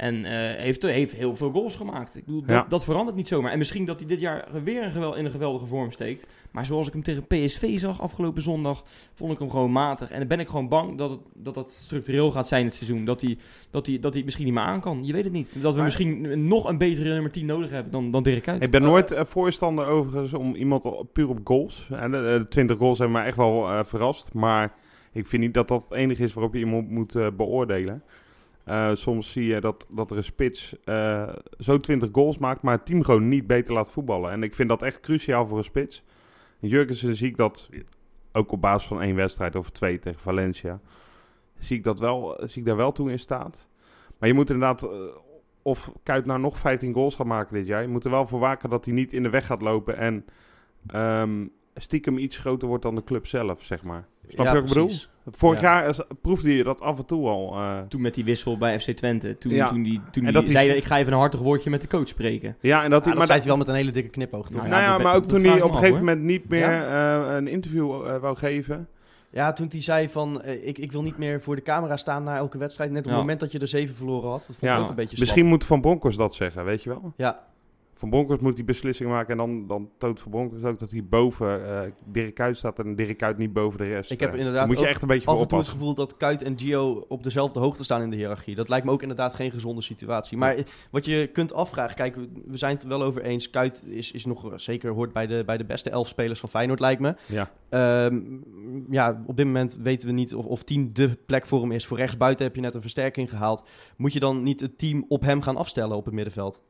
[0.00, 2.16] En eh, heeft, heeft heel veel goals gemaakt.
[2.16, 2.64] Ik bedoel, dat, Ja.
[2.68, 3.52] dat verandert niet zomaar.
[3.52, 6.26] En misschien dat hij dit jaar weer een in een geweldige vorm steekt.
[6.50, 8.82] Maar zoals ik hem tegen PSV zag afgelopen zondag,
[9.14, 10.10] vond ik hem gewoon matig.
[10.10, 13.04] En dan ben ik gewoon bang dat het, dat, dat structureel gaat zijn het seizoen.
[13.04, 13.38] Dat hij,
[13.70, 15.04] dat, hij, dat hij misschien niet meer aan kan.
[15.04, 15.52] Je weet het niet.
[15.62, 18.62] Dat we Maar- misschien nog een betere nummer 10 nodig hebben dan, dan Dirk Kuyt.
[18.62, 21.88] Ik ben nooit eh, voorstander overigens om iemand puur op goals.
[21.92, 24.34] En de, de 20 goals hebben mij echt wel eh, verrast.
[24.34, 24.74] Maar
[25.12, 28.02] ik vind niet dat dat het enige is waarop je iemand moet beoordelen.
[28.70, 32.74] Eh, soms zie je dat, dat er een spits eh, zo 20 goals maakt, maar
[32.74, 34.30] het team gewoon niet beter laat voetballen.
[34.30, 36.04] En ik vind dat echt cruciaal voor een spits.
[36.60, 37.68] En Jurgensen zie ik dat
[38.32, 40.80] ook op basis van één wedstrijd of twee tegen Valencia.
[41.58, 43.66] Zie ik, dat wel, zie ik daar wel toe in staat.
[44.18, 44.90] Maar je moet inderdaad, eh,
[45.62, 47.82] of Kuit nou nog 15 goals gaat maken dit jaar.
[47.82, 50.24] Je moet er wel voor waken dat hij niet in de weg gaat lopen en
[50.86, 54.06] ehm, stiekem iets groter wordt dan de club zelf, zeg maar.
[54.28, 54.92] Snap je wat ik bedoel?
[55.36, 55.80] Vorig Ja.
[55.82, 57.54] jaar eh, proefde je dat af en toe al.
[57.54, 57.78] eh.
[57.88, 59.38] Toen met die wissel bij FC Twente.
[59.38, 59.68] Toen, Ja.
[59.68, 62.08] toen die, toen En die zei, ik ga even een hartig woordje met de coach
[62.08, 62.56] spreken.
[62.60, 64.46] ja, en dat, Ja, hij, dat maar zei hij wel met een hele dikke knipoog,
[64.46, 64.56] toch?
[64.56, 67.28] Nou Nou ja, maar ook toen hij op een gegeven moment niet meer Ja?
[67.28, 68.88] eh, een interview eh, wou geven.
[69.32, 72.36] Ja, toen hij zei van, ik, ik wil niet meer voor de camera staan na
[72.36, 72.90] elke wedstrijd.
[72.90, 73.10] Net op Ja.
[73.12, 74.44] het moment dat je er zeven verloren had.
[74.46, 77.12] Dat vond ik ook een beetje Misschien moet Van Bronckhorst dat zeggen, weet je wel?
[77.16, 77.40] Ja,
[78.00, 81.04] Van Bronckhorst moet die beslissing maken en dan, dan toont Van Bronckhorst ook dat hij
[81.04, 84.10] boven eh Dirk Kuyt staat en Dirk Kuyt niet boven de rest.
[84.10, 86.16] Ik heb Eh, inderdaad moet je echt een beetje af en toe het gevoel dat
[86.16, 88.54] Kuit en Gio op dezelfde hoogte staan in de hiërarchie.
[88.54, 90.38] Dat lijkt me ook inderdaad geen gezonde situatie.
[90.38, 90.56] Maar
[90.90, 92.14] wat je kunt afvragen, kijk,
[92.46, 93.50] we- zijn het er wel over eens.
[93.50, 96.48] Kuit is, is nog eh, zeker hoort bij de, bij de beste elf spelers van
[96.48, 97.14] Feyenoord, lijkt me.
[97.26, 97.50] Ja.
[97.68, 98.20] Ehm,
[98.90, 101.86] ja, op dit moment weten we niet of, of 10 de plek voor hem is.
[101.86, 103.64] Voor rechtsbuiten heb je net een versterking gehaald.
[103.96, 106.62] Moet je dan niet het team op hem gaan afstellen op het middenveld?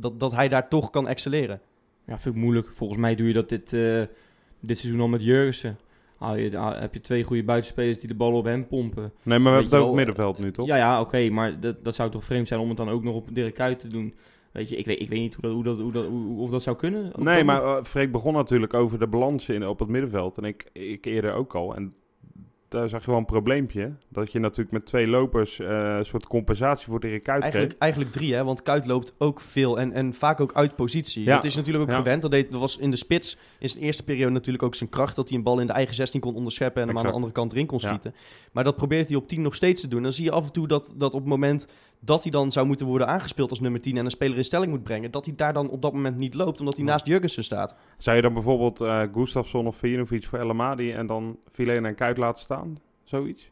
[0.00, 1.60] Dat, dat hij daar toch kan excelleren.
[2.06, 2.68] Ja, vind ik moeilijk.
[2.72, 4.02] Volgens mij doe je dat dit, eh,
[4.60, 5.78] dit seizoen al met Jurgensen.
[6.18, 9.12] Haal- heb je twee goede buitenspelers die de bal op hem pompen.
[9.22, 10.66] Nee, maar we hebben het over middenveld nu, toch?
[10.66, 11.28] Ja, ja, oké.
[11.28, 13.80] maar dat, dat zou toch vreemd zijn om het dan ook nog op Dirk Kuyt
[13.80, 14.14] te doen.
[14.52, 16.50] Weet je, ik weet, ik weet niet hoe dat, hoe dat, hoe dat, hoe, of
[16.50, 17.12] dat zou kunnen.
[17.16, 20.38] Nee, maar eh, Freek begon natuurlijk over de balans in, op het middenveld.
[20.38, 21.76] En ik, ik eerder ook al.
[21.76, 21.94] En
[22.68, 23.92] daar zag je wel een probleempje.
[24.08, 27.52] Dat je natuurlijk met twee lopers eh, een soort compensatie voor Dirk Kuyt kreeg.
[27.52, 28.44] Eigenlijk, eigenlijk drie, hè?
[28.44, 31.24] want Kuit loopt ook veel en, en vaak ook uit positie.
[31.24, 31.34] Ja.
[31.34, 31.96] Dat is natuurlijk ook Ja.
[31.96, 32.22] gewend.
[32.22, 35.16] Dat, deed, dat was in de spits in zijn eerste periode natuurlijk ook zijn kracht.
[35.16, 37.32] Dat hij een bal in de eigen 16 kon onderscheppen en hem aan de andere
[37.32, 37.88] kant erin kon Ja.
[37.88, 38.14] schieten.
[38.52, 40.02] Maar dat probeert hij op 10 nog steeds te doen.
[40.02, 41.66] Dan zie je af en toe dat, dat op het moment
[42.00, 44.70] dat hij dan zou moeten worden aangespeeld als nummer 10 en een speler in stelling
[44.70, 47.44] moet brengen, dat hij daar dan op dat moment niet loopt, omdat hij naast Jurgensen
[47.44, 47.74] staat.
[47.98, 51.94] Zou je dan bijvoorbeeld eh Gustafsson of Vijanovic voor El Amadi en dan Filena en
[51.94, 52.78] Kuyt laten staan?
[53.04, 53.50] Zoiets?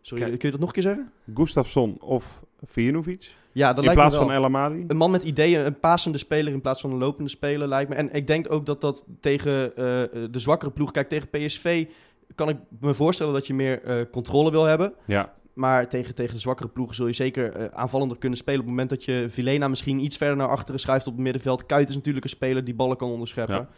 [0.00, 0.38] Sorry, Kijk.
[0.38, 1.12] kun je dat nog een keer zeggen?
[1.34, 3.34] Gustafsson of Vijanovic?
[3.52, 4.28] Ja, dat In lijkt plaats me wel.
[4.28, 4.84] van El Amadi?
[4.88, 7.94] Een man met ideeën, een passende speler in plaats van een lopende speler lijkt me.
[7.96, 9.84] En ik denk ook dat dat tegen eh,
[10.30, 11.86] de zwakkere ploeg, kijk tegen PSV,
[12.34, 14.94] kan ik me voorstellen dat je meer eh, controle wil hebben.
[15.06, 15.32] Ja.
[15.52, 18.60] Maar tegen, tegen de zwakkere ploegen zul je zeker eh, aanvallender kunnen spelen.
[18.60, 21.66] Op het moment dat je Vilena misschien iets verder naar achteren schuift op het middenveld.
[21.66, 23.54] Kuit is natuurlijk een speler die ballen kan onderscheppen.
[23.56, 23.68] Ja.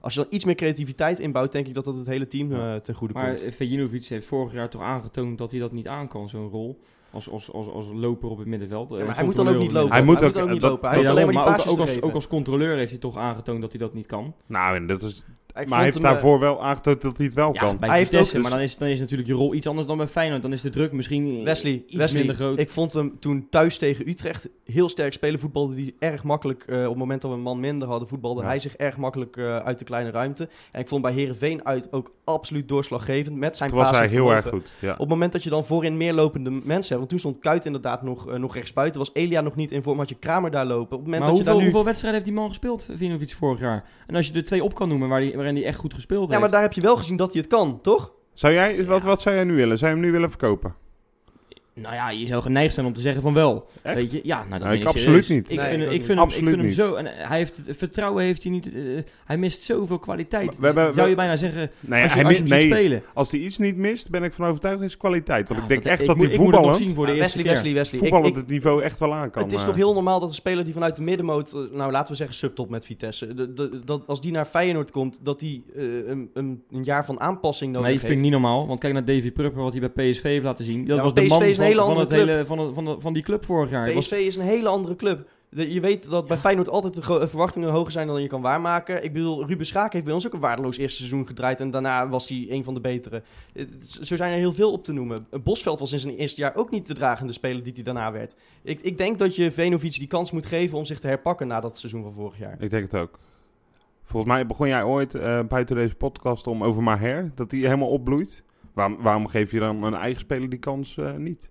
[0.00, 2.74] Als je dan iets meer creativiteit inbouwt, denk ik dat dat het hele team eh,
[2.74, 3.54] ten goede Maar komt.
[3.54, 6.80] Vejinovic heeft vorig jaar toch aangetoond dat hij dat niet aan kan, zo'n rol.
[7.10, 8.90] Als, als, als, als loper op het middenveld.
[8.90, 9.92] Ja, Eh, maar hij moet dan ook niet lopen.
[9.92, 10.88] Hij moet ook- ook niet dat- lopen.
[10.88, 12.76] Hij dat- heeft alleen maar die maar ook, paasjes ook, te als, ook als controleur
[12.76, 14.34] heeft hij toch aangetoond dat hij dat niet kan.
[14.46, 15.22] Nou, en dat is,
[15.54, 17.78] maar hij heeft hem, eh, daarvoor wel aangetoond dat hij het wel Ja, kan.
[17.78, 19.86] bij Hij heeft Vitesse, ook maar dan is, dan is natuurlijk je rol iets anders
[19.86, 20.42] dan bij Feyenoord.
[20.42, 22.60] Dan is de druk misschien Wesley, iets Wesley minder groot.
[22.60, 25.40] ik vond hem toen thuis tegen Utrecht heel sterk spelen.
[25.40, 26.62] Voetbalde die erg makkelijk.
[26.66, 28.46] eh, op het moment dat we een man minder hadden, voetbalde Ja.
[28.46, 30.48] hij zich erg makkelijk eh, uit de kleine ruimte.
[30.72, 34.30] En ik vond bij Herenveen uit ook absoluut doorslaggevend met zijn Toen was hij heel
[34.32, 34.72] erg goed.
[34.80, 34.92] Ja.
[34.92, 37.66] Op het moment dat je dan voorin meer lopende mensen hebt, want toen stond Kuit
[37.66, 40.66] inderdaad nog, eh, nog rechtsbuiten, was Elia nog niet in vorm, had je Kramer daar
[40.66, 40.82] lopen.
[40.84, 41.62] Op het moment maar dat je hoeveel, daar nu...
[41.62, 43.84] hoeveel wedstrijden heeft die man gespeeld, Vinovic, vorig jaar?
[44.06, 46.22] En als je er twee op kan noemen waar die, waarin hij echt goed gespeeld
[46.22, 46.40] Ja, heeft.
[46.40, 48.12] maar daar heb je wel gezien dat hij het kan, toch?
[48.32, 49.78] Zou jij, wat, wat zou jij nu willen?
[49.78, 50.74] Zou je hem nu willen verkopen?
[51.74, 53.66] Nou ja, je zou geneigd zijn om te zeggen van wel.
[53.82, 53.96] Echt?
[53.96, 54.20] Weet je?
[54.22, 55.50] Ja, nou, dan ben ik absoluut niet.
[55.50, 56.94] Ik Nee, vind, ik ik vind, hem, ik vind hem zo...
[56.94, 58.72] En hij heeft, het vertrouwen heeft hij niet...
[58.74, 58.82] eh,
[59.24, 60.58] hij mist zoveel kwaliteit.
[60.58, 62.68] We hebben- zou je bijna zeggen, Nee, als je, hij als je mi- hem ziet
[62.70, 63.02] nee, spelen.
[63.14, 65.48] als hij iets niet mist, ben ik van overtuigd is kwaliteit.
[65.48, 67.06] Want Ja, ik denk dat- echt dat hij ik moet het nog voetballend, zien voor
[67.06, 67.52] de eerste Wesley, keer.
[67.52, 68.00] Wesley, Wesley.
[68.00, 69.42] Voetballend het niveau echt wel aan kan.
[69.42, 69.66] het is eh.
[69.66, 72.36] toch heel normaal dat een speler die vanuit de middenmoot, eh, nou laten we zeggen
[72.36, 76.30] subtop met Vitesse, de- de- dat als die naar Feyenoord komt, dat die eh, een,
[76.34, 78.32] een, een jaar van aanpassing nodig Nee, dat vind ik heeft.
[78.32, 78.66] niet normaal.
[78.66, 80.86] Want kijk naar Davy Prupper, wat hij bij PSV heeft laten zien.
[80.86, 81.42] Dat was de man
[81.84, 83.84] van, het hele, van, het- van, de- van die club vorig jaar.
[83.84, 85.28] Het was- PSV is een hele andere club.
[85.48, 88.40] De- je weet dat bij Feyenoord altijd de gro- verwachtingen hoger zijn dan je kan
[88.42, 89.04] waarmaken.
[89.04, 91.60] Ik bedoel, Ruben Schaak heeft bij ons ook een waardeloos eerste seizoen gedraaid.
[91.60, 93.22] En daarna was hij een van de betere.
[94.02, 95.26] Zo zijn er heel veel op te noemen.
[95.42, 98.34] Bosveld was in zijn eerste jaar ook niet de dragende speler die hij daarna werd.
[98.62, 101.60] Ik, ik denk dat je Venovic die kans moet geven om zich te herpakken na
[101.60, 102.56] dat seizoen van vorig jaar.
[102.58, 103.18] Ik denk het ook.
[104.04, 107.88] Volgens mij begon jij ooit eh, buiten deze podcast om over Maher, dat hij helemaal
[107.88, 108.42] opbloeit.
[108.72, 111.48] Waarom, waarom geef je dan een eigen speler die kans eh, niet?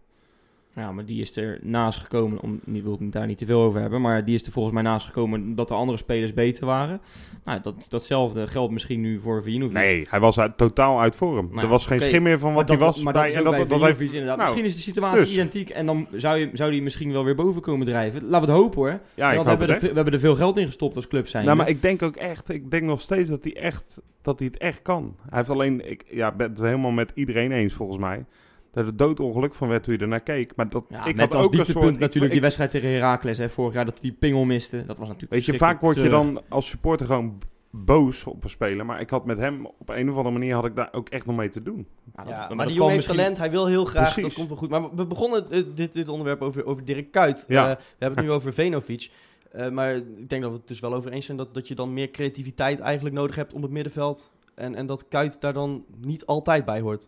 [0.75, 3.61] Ja, maar die is er naast gekomen, om, die wil ik daar niet te veel
[3.61, 6.65] over hebben, maar die is er volgens mij naast gekomen dat de andere spelers beter
[6.65, 7.01] waren.
[7.43, 9.73] Nou, dat, datzelfde geldt misschien nu voor Vinovic.
[9.73, 11.47] Nee, hij was uit, totaal uit vorm.
[11.51, 13.03] Nou, er was geen schim meer van wat hij was.
[13.03, 14.37] Maar bij, dat en dat, bij dat, dat heeft, Vinovic inderdaad.
[14.37, 15.33] nou, misschien is de situatie dus.
[15.33, 18.23] identiek en dan zou, je, zou die misschien wel weer boven komen drijven.
[18.23, 18.99] Laten we het hopen hoor.
[19.13, 21.45] ja, ik hoop hebben, er, we hebben er veel geld in gestopt als club zijn.
[21.45, 24.47] Nou, maar ik denk ook echt, ik denk nog steeds dat hij echt, dat hij
[24.47, 25.15] het echt kan.
[25.29, 28.25] Hij heeft alleen, ik ja, ben het helemaal met iedereen eens volgens mij.
[28.73, 30.55] Dat het doodongeluk van werd toen je ernaar keek.
[30.55, 32.71] Maar dat, Ja, ik net had als ook een dieptepunt soort, natuurlijk ik- die wedstrijd
[32.71, 34.77] tegen Heracles hè, vorig jaar dat die pingel miste.
[34.77, 37.37] Dat was natuurlijk Weet je, vaak word je dan als supporter gewoon
[37.71, 38.85] boos op een speler.
[38.85, 41.25] Maar ik had met hem op een of andere manier had ik daar ook echt
[41.25, 41.87] nog mee te doen.
[42.15, 44.23] Ja, dat- Ja, dat maar die jongen heeft misschien- talent, hij wil heel graag, Precies.
[44.23, 44.69] dat komt wel goed.
[44.69, 47.45] Maar we begonnen eh, dit, dit onderwerp over, over Dirk Kuyt.
[47.47, 47.69] Ja.
[47.69, 49.11] Eh, we hebben het nu over Venovic.
[49.51, 51.75] Eh, maar ik denk dat we het dus wel over eens zijn dat, dat je
[51.75, 54.31] dan meer creativiteit eigenlijk nodig hebt om het middenveld.
[54.55, 57.07] En, en dat Kuyt daar dan niet altijd bij hoort.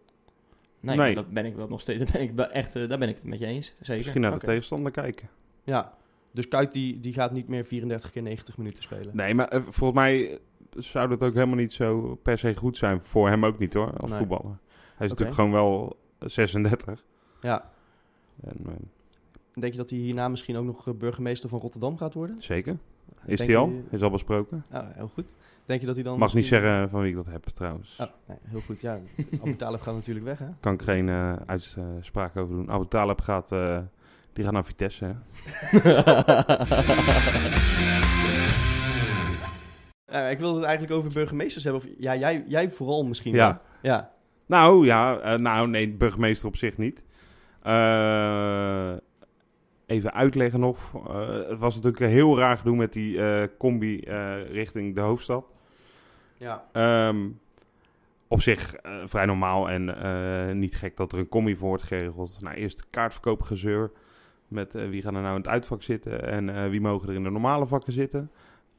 [0.85, 1.15] Nee, Nee.
[1.15, 1.99] dat ben ik wel nog steeds.
[2.03, 3.73] Daar ben ik echt, eh, daar ben ik het met je eens.
[3.79, 3.95] Zeker.
[3.95, 5.29] Misschien naar de tegenstander kijken.
[5.63, 5.93] Ja,
[6.31, 9.15] dus Kuyt die, die gaat niet meer 34 keer 90 minuten spelen.
[9.15, 10.39] Nee, maar eh, volgens mij
[10.77, 13.01] zou dat ook helemaal niet zo per se goed zijn.
[13.01, 14.19] Voor hem ook niet hoor, als Nee.
[14.19, 14.57] voetballer.
[14.95, 17.03] Hij is natuurlijk gewoon wel 36.
[17.41, 17.71] Ja.
[18.43, 18.71] En, eh,
[19.59, 22.35] Denk je dat hij hierna misschien ook nog eh, burgemeester van Rotterdam gaat worden?
[22.43, 22.77] zeker.
[23.25, 23.69] Is Denk hij al?
[23.69, 24.65] je- Is al besproken.
[24.71, 25.35] Ja, heel goed.
[25.65, 26.17] Denk je dat hij dan...
[26.19, 27.97] Mag niet misschien- zeggen van wie ik dat heb trouwens.
[28.01, 28.81] Oh, nee, heel goed.
[28.81, 28.99] Ja,
[29.41, 30.45] Abu Talib gaat natuurlijk weg, hè?
[30.59, 32.71] Kan ik geen eh, uitspraak over doen.
[32.71, 33.79] Abu Talib gaat, eh,
[34.33, 35.05] die gaat naar Vitesse.
[35.05, 35.13] Hè?
[40.05, 41.81] Eh, ik wilde het eigenlijk over burgemeesters hebben.
[41.81, 43.33] Of, ja, jij, jij vooral misschien.
[43.33, 43.47] Ja.
[43.47, 43.57] wel.
[43.91, 44.11] Ja.
[44.45, 47.03] Nou ja, eh, nou nee, burgemeester op zich niet.
[49.85, 51.07] Even uitleggen nog.
[51.07, 55.01] Eh, het was natuurlijk een heel raar gedoe met die eh, combi eh, richting de
[55.01, 55.45] hoofdstad.
[56.37, 56.65] Ja.
[56.71, 57.27] Ehm,
[58.27, 62.37] op zich vrij normaal en niet gek dat er een combi voor wordt geregeld.
[62.41, 63.91] Nou, eerst kaartverkoopgezeur
[64.47, 67.29] met wie gaan er nou in het uitvak zitten en wie mogen er in de
[67.29, 68.31] normale vakken zitten.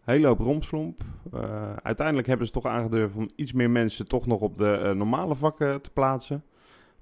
[0.06, 1.02] Hele hoop rompslomp.
[1.32, 5.34] Eh, uiteindelijk hebben ze toch aangedurfd om iets meer mensen toch nog op de normale
[5.34, 6.44] vakken te plaatsen.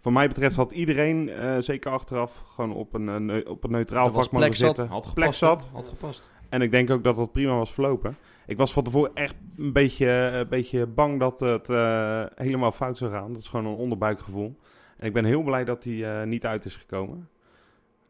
[0.05, 3.71] Voor mij betreft had iedereen, eh, zeker achteraf, gewoon op een, eh, neu- op een
[3.71, 4.77] neutraal was vak mogen plek zat.
[4.77, 4.95] zitten.
[4.95, 5.39] Had Plek gepast.
[5.39, 5.69] zat.
[5.73, 6.31] Had gepast.
[6.49, 8.17] En ik denk ook dat dat prima was verlopen.
[8.47, 12.99] Ik was van tevoren echt een beetje, een beetje bang dat het eh, helemaal fout
[12.99, 13.33] zou gaan.
[13.33, 14.57] Dat is gewoon een onderbuikgevoel.
[14.97, 17.29] En ik ben heel blij dat die eh, niet uit is gekomen.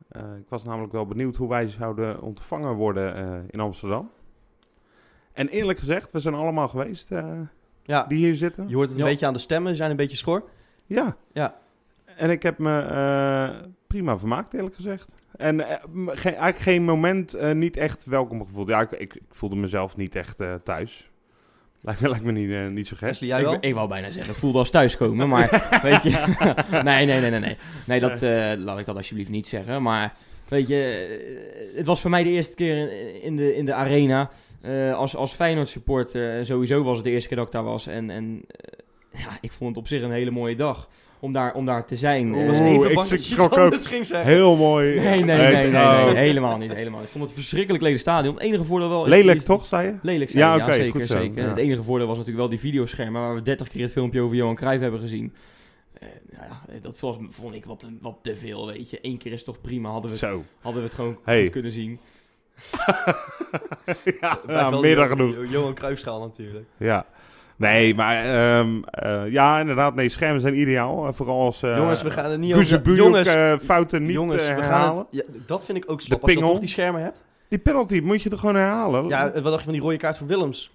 [0.09, 4.11] Eh, ik was namelijk wel benieuwd hoe wij zouden ontvangen worden eh, in Amsterdam.
[5.33, 7.41] En eerlijk gezegd, we zijn allemaal geweest eh,
[7.83, 8.05] ja.
[8.07, 8.69] die hier zitten.
[8.69, 9.11] Je hoort het een Ja.
[9.11, 9.71] beetje aan de stemmen.
[9.71, 10.45] Ze zijn een beetje schor.
[10.87, 11.17] Ja.
[11.33, 11.63] Ja.
[12.17, 13.49] En ik heb me eh,
[13.87, 15.09] prima vermaakt, eerlijk gezegd.
[15.37, 15.77] En eh,
[16.25, 18.69] eigenlijk geen moment eh, niet echt welkom gevoeld.
[18.69, 21.11] Ja, ik, ik, ik voelde mezelf niet echt eh, thuis.
[21.87, 23.09] Lijkt, me- lijkt me niet, niet zo gek.
[23.09, 23.53] Wesley, jij wel?
[23.55, 26.25] Ik, ik wou bijna zeggen, voelde als thuiskomen, maar weet je...
[26.83, 27.57] nee, nee, nee, nee, nee.
[27.87, 29.83] Nee, dat, eh, laat ik dat alsjeblieft niet zeggen.
[29.83, 30.15] Maar
[30.49, 34.31] weet je, het was voor mij de eerste keer in, de, in de arena.
[34.61, 37.87] eh, als, als Feyenoord supporter, sowieso was het de eerste keer dat ik daar was.
[37.87, 38.43] En, en
[39.11, 40.89] ja, ik vond het op zich een hele mooie dag
[41.25, 42.35] om daar, om daar te zijn.
[42.35, 43.65] Ik was even ik bang dat je schrok iets ook.
[43.65, 44.31] anders ging zeggen.
[44.33, 44.95] Heel mooi.
[45.01, 46.05] Nee, nee, nee, nee, oh.
[46.05, 47.07] nee, helemaal niet, helemaal niet.
[47.09, 48.35] Ik vond het een verschrikkelijk lelijk stadion.
[48.35, 49.05] Het enige voordeel wel...
[49.05, 49.95] is- Lelijk is- toch, zei je?
[50.03, 51.43] Lelijk zijn, Ja, oké, zeker, goed zo, zeker.
[51.43, 51.49] ja.
[51.49, 54.37] Het enige voordeel was natuurlijk wel die videoschermen waar we 30 keer het filmpje over
[54.37, 55.35] Johan Cruijff hebben gezien.
[55.99, 58.99] Eh, nou ja, dat was, vond ik wat, te- wat te veel, weet je.
[59.03, 60.45] Eén keer is toch prima, hadden we het, Zo.
[60.61, 61.43] hadden we het gewoon Hey.
[61.43, 61.99] goed kunnen zien.
[64.21, 65.35] ja, ja meer dan genoeg.
[65.35, 66.65] Jo- Johan Cruijffschaal natuurlijk.
[66.77, 67.07] Ja.
[67.57, 69.95] Nee, maar ehm, eh, ja, inderdaad.
[69.95, 71.07] Nee, schermen zijn ideaal.
[71.07, 72.95] eh, vooral als uh, jongens, we gaan het niet over...
[72.95, 76.23] Jongens, eh, fouten niet jongens eh, we gaan het, ja, dat vind ik ook slap.
[76.23, 77.25] Als je toch die schermen hebt.
[77.49, 79.09] Die penalty moet je toch gewoon herhalen?
[79.09, 80.73] Ja, wat dacht je van die rode kaart van Willems?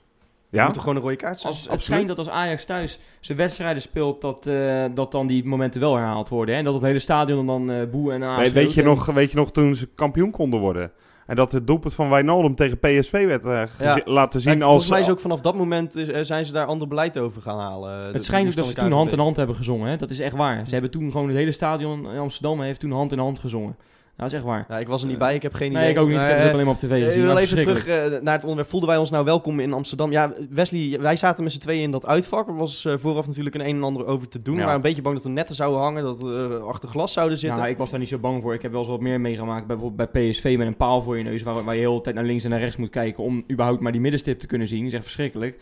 [0.49, 0.63] Ja?
[0.65, 1.53] Moet toch gewoon een rode kaart zijn?
[1.53, 5.45] Als, het schijnt dat als Ajax thuis zijn wedstrijden speelt, dat, eh, dat dan die
[5.45, 6.53] momenten wel herhaald worden.
[6.53, 6.59] Hè?
[6.59, 8.53] En dat het hele stadion dan eh boe en Nee, aanschreeuwt.
[8.53, 10.91] weet, je En- nog, weet je nog toen ze kampioen konden worden?
[11.29, 14.01] En dat het doelpunt van Wijnaldum tegen PSV werd eh, Ja.
[14.05, 14.61] laten zien als...
[14.63, 17.41] volgens mij is ook vanaf dat moment is- eh, zijn ze daar ander beleid over
[17.41, 18.07] gaan halen.
[18.07, 19.89] De- Het schijnt ook dat ze toen hand in hand hebben gezongen.
[19.89, 19.95] Hè?
[19.97, 20.65] Dat is echt waar.
[20.65, 23.75] Ze hebben toen gewoon het hele stadion in Amsterdam heeft toen hand in hand gezongen.
[24.25, 24.65] Is echt waar.
[24.69, 25.81] Ja, ik was er niet bij, ik heb geen idee.
[25.81, 26.15] Nee, ik ook niet.
[26.15, 27.25] Ik Maar, heb het eh, alleen maar op tv eh, gezien.
[27.25, 28.69] Maar even terug eh, naar het onderwerp.
[28.69, 30.11] Voelden wij ons nou welkom in Amsterdam?
[30.11, 32.47] Ja, Wesley, wij zaten met z'n tweeën in dat uitvak.
[32.47, 34.55] Er was eh, vooraf natuurlijk een een en ander over te doen.
[34.55, 34.65] Ja.
[34.65, 37.59] Maar een beetje bang dat we netten zouden hangen, dat we achter glas zouden zitten.
[37.59, 38.53] Nou, ik was daar niet zo bang voor.
[38.53, 39.67] Ik heb wel eens wat meer meegemaakt.
[39.67, 41.43] Bijvoorbeeld bij PSV met een paal voor je neus.
[41.43, 43.23] Waar, waar je de hele tijd naar links en naar rechts moet kijken.
[43.23, 44.79] Om überhaupt maar die middenstip te kunnen zien.
[44.79, 45.59] Dat is echt verschrikkelijk.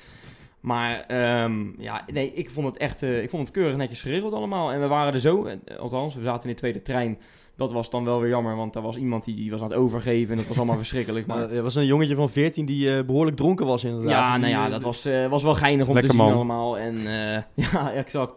[0.59, 4.71] Maar ehm, ja, nee, ik vond het echt ik vond het keurig netjes geregeld allemaal.
[4.71, 5.47] En we waren er zo,
[5.79, 7.17] althans, we zaten in de tweede trein.
[7.57, 9.77] Dat was dan wel weer jammer, want er was iemand die, die was aan het
[9.77, 11.25] overgeven en dat was allemaal verschrikkelijk.
[11.25, 14.11] Maar er was een jongetje van 14 die eh, behoorlijk dronken was inderdaad.
[14.11, 16.25] ja, Die, nou ja, eh, dat was, eh, was wel geinig om Lekker te zien
[16.25, 16.35] man.
[16.35, 16.77] allemaal.
[16.77, 17.41] En eh,
[17.71, 18.33] ja, exact.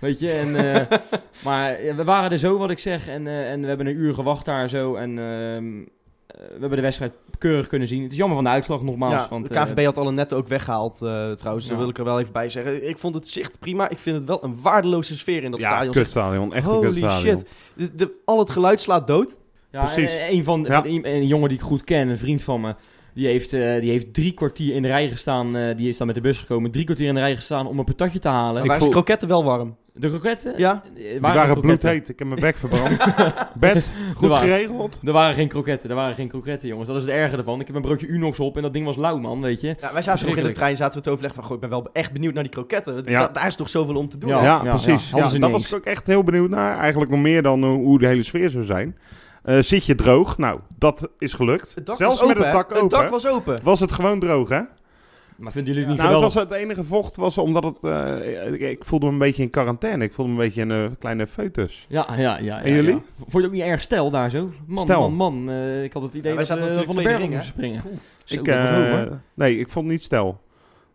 [0.00, 0.52] Weet je, en,
[1.44, 3.08] maar we waren er zo, wat ik zeg.
[3.08, 4.94] En, eh, en we hebben een uur gewacht daar zo.
[4.94, 5.86] En ehm, eh,
[6.38, 8.02] we hebben de wedstrijd keurig kunnen zien.
[8.02, 9.12] Het is jammer van de uitslag nogmaals.
[9.22, 11.64] Ja, want, de eh, KVB had alle netten ook weggehaald eh, trouwens.
[11.64, 11.70] Ja.
[11.70, 12.88] Daar wil ik er wel even bij zeggen.
[12.88, 13.88] Ik vond het zicht prima.
[13.88, 15.92] Ik vind het wel een waardeloze sfeer in dat ja, stadion.
[15.92, 16.52] kutstadion.
[16.54, 17.36] Echt een Holy kutstadion.
[17.36, 17.48] shit.
[17.74, 19.36] De, de- al het geluid slaat dood.
[19.70, 20.10] Ja, Precies.
[20.16, 20.82] eh, een, van, Ja.
[20.82, 22.74] van een, een jongen die ik goed ken, een vriend van me.
[23.14, 25.56] Die heeft, eh, die heeft drie kwartier in de rij gestaan.
[25.56, 26.70] eh, die is dan met de bus gekomen.
[26.70, 28.52] Drie kwartier in de rij gestaan om een patatje te halen.
[28.52, 29.76] Maar Ik waren voel- ze kroketten wel warm?
[29.96, 30.54] De kroketten?
[30.56, 30.82] Ja?
[30.84, 31.60] Eh, Die waren kroketten.
[31.62, 32.08] bloedheet.
[32.08, 32.96] Ik heb mijn bek verbrand.
[33.54, 35.00] Bed, goed waren- geregeld.
[35.04, 36.88] Er waren geen kroketten, er waren geen kroketten, jongens.
[36.88, 37.60] Dat is het erge ervan.
[37.60, 39.76] Ik heb een broodje Unox op en dat ding was lauw, man, weet je.
[39.80, 41.48] Ja, wij zaten nog in de trein, zaten we te overleggen van...
[41.48, 43.02] Goh, ik ben wel echt benieuwd naar die kroketten.
[43.06, 43.18] Ja.
[43.26, 44.30] Da- daar is toch zoveel om te doen.
[44.30, 44.42] Ja.
[44.42, 45.10] Ja, ja, precies.
[45.10, 46.78] Ja, niet was ik ook echt heel benieuwd naar.
[46.78, 48.96] Eigenlijk nog meer dan hoe de hele sfeer zou zijn.
[49.44, 50.38] Eh, zit je droog?
[50.38, 51.74] Nou, dat is gelukt.
[51.74, 52.80] Het dak Zelfs was met open, het dak open.
[52.82, 53.60] Het dak was open.
[53.62, 54.60] Was het gewoon droog, hè?
[55.36, 57.76] Maar vinden jullie het niet nou, het, was het enige vocht was omdat het...
[57.82, 60.04] eh, ik, ik voelde me een beetje in quarantaine.
[60.04, 61.86] Ik voelde me een beetje een kleine foetus.
[61.88, 62.62] Ja, ja, ja.
[62.62, 62.94] En ja, jullie?
[62.94, 63.00] ja.
[63.18, 64.50] Vond je het ook niet erg stijl daar zo?
[64.66, 65.10] Man, Stijl.
[65.10, 65.54] man, man.
[65.54, 67.82] eh, ik had het idee Ja, wij dat we van de berg moesten springen.
[68.24, 69.02] Zo, ik, hoog, eh,
[69.34, 70.40] nee, ik vond het niet stel.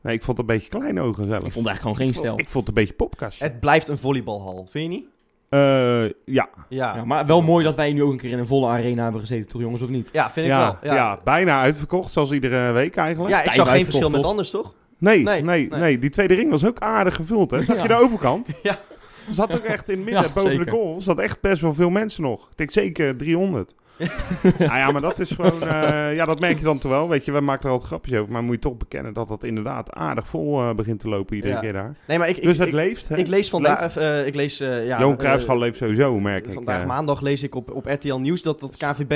[0.01, 1.43] Nee, ik vond het een beetje klein ogen zelf.
[1.45, 2.39] Ik vond het eigenlijk gewoon geen stijl.
[2.39, 3.39] Ik vond het een beetje popkast.
[3.39, 5.05] Het blijft een volleybalhal, vind je niet?
[5.49, 6.09] Eh, ja.
[6.25, 8.67] Ja, Ja, ja, maar wel mooi dat wij nu ook een keer in een volle
[8.67, 10.09] arena hebben gezeten, toch jongens, of niet?
[10.13, 10.93] vind ik Ja, wel.
[10.93, 11.19] ja.
[11.23, 13.33] bijna uitverkocht, zoals iedere week eigenlijk.
[13.35, 14.73] Ja, ik zag geen verschil met anders, toch?
[14.97, 15.99] Nee, Nee, nee, nee, nee.
[15.99, 17.63] Die tweede ring was ook aardig gevuld, hè?
[17.63, 17.81] Zag Ja.
[17.81, 18.47] je de overkant?
[18.63, 18.77] Ja.
[19.27, 20.65] Er zat ook echt in het midden, Ja, boven zeker.
[20.65, 22.41] de goal, zat echt best wel veel mensen nog.
[22.51, 23.75] Ik denk zeker 300.
[24.59, 25.61] nou ja, maar dat is gewoon...
[25.61, 27.09] eh, ja, dat merk je dan toch wel.
[27.09, 28.31] Weet je, wij maken er altijd grapjes over.
[28.31, 31.53] Maar moet je toch bekennen dat dat inderdaad aardig vol eh, begint te lopen iedere
[31.53, 31.59] Ja.
[31.59, 31.95] keer daar.
[32.07, 33.17] Nee, maar ik, ik, dus het ik, leeft, hè?
[33.17, 33.97] ik lees vandaag...
[33.97, 34.99] eh, ik lees, ja...
[34.99, 36.53] Johan Cruijffschal leeft sowieso, merk ik.
[36.53, 39.13] Vandaag maandag lees ik op, op RTL Nieuws dat dat KVB...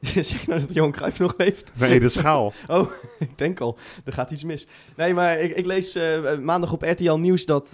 [0.00, 1.72] zeg nou dat Johan Cruijff nog leeft?
[1.74, 2.52] Nee, de schaal.
[3.18, 4.66] ik denk al, er gaat iets mis.
[4.96, 5.98] Nee, maar ik, ik lees
[6.42, 7.70] maandag op RTL Nieuws dat,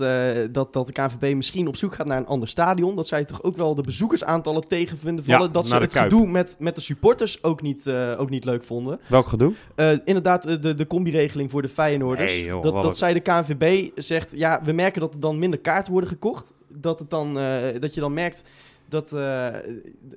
[0.51, 2.96] dat, dat de KVB misschien op zoek gaat naar een ander stadion.
[2.96, 5.46] Dat zij toch ook wel de bezoekersaantallen tegen vinden vallen.
[5.46, 6.11] Ja, dat ze het Kuip.
[6.29, 9.01] Gedoe met, met de supporters ook niet, eh, ook niet leuk vonden.
[9.07, 9.53] Welk gedoe?
[9.75, 12.45] Eh, inderdaad, eh, de, de combi-regeling voor de Feyenoorders.
[12.45, 15.93] Joh, dat, dat zij de KNVB zegt, ja, we merken dat er dan minder kaarten
[15.93, 16.53] worden gekocht.
[16.69, 18.45] Dat, het dan, eh, dat je dan merkt
[18.88, 19.49] dat, eh,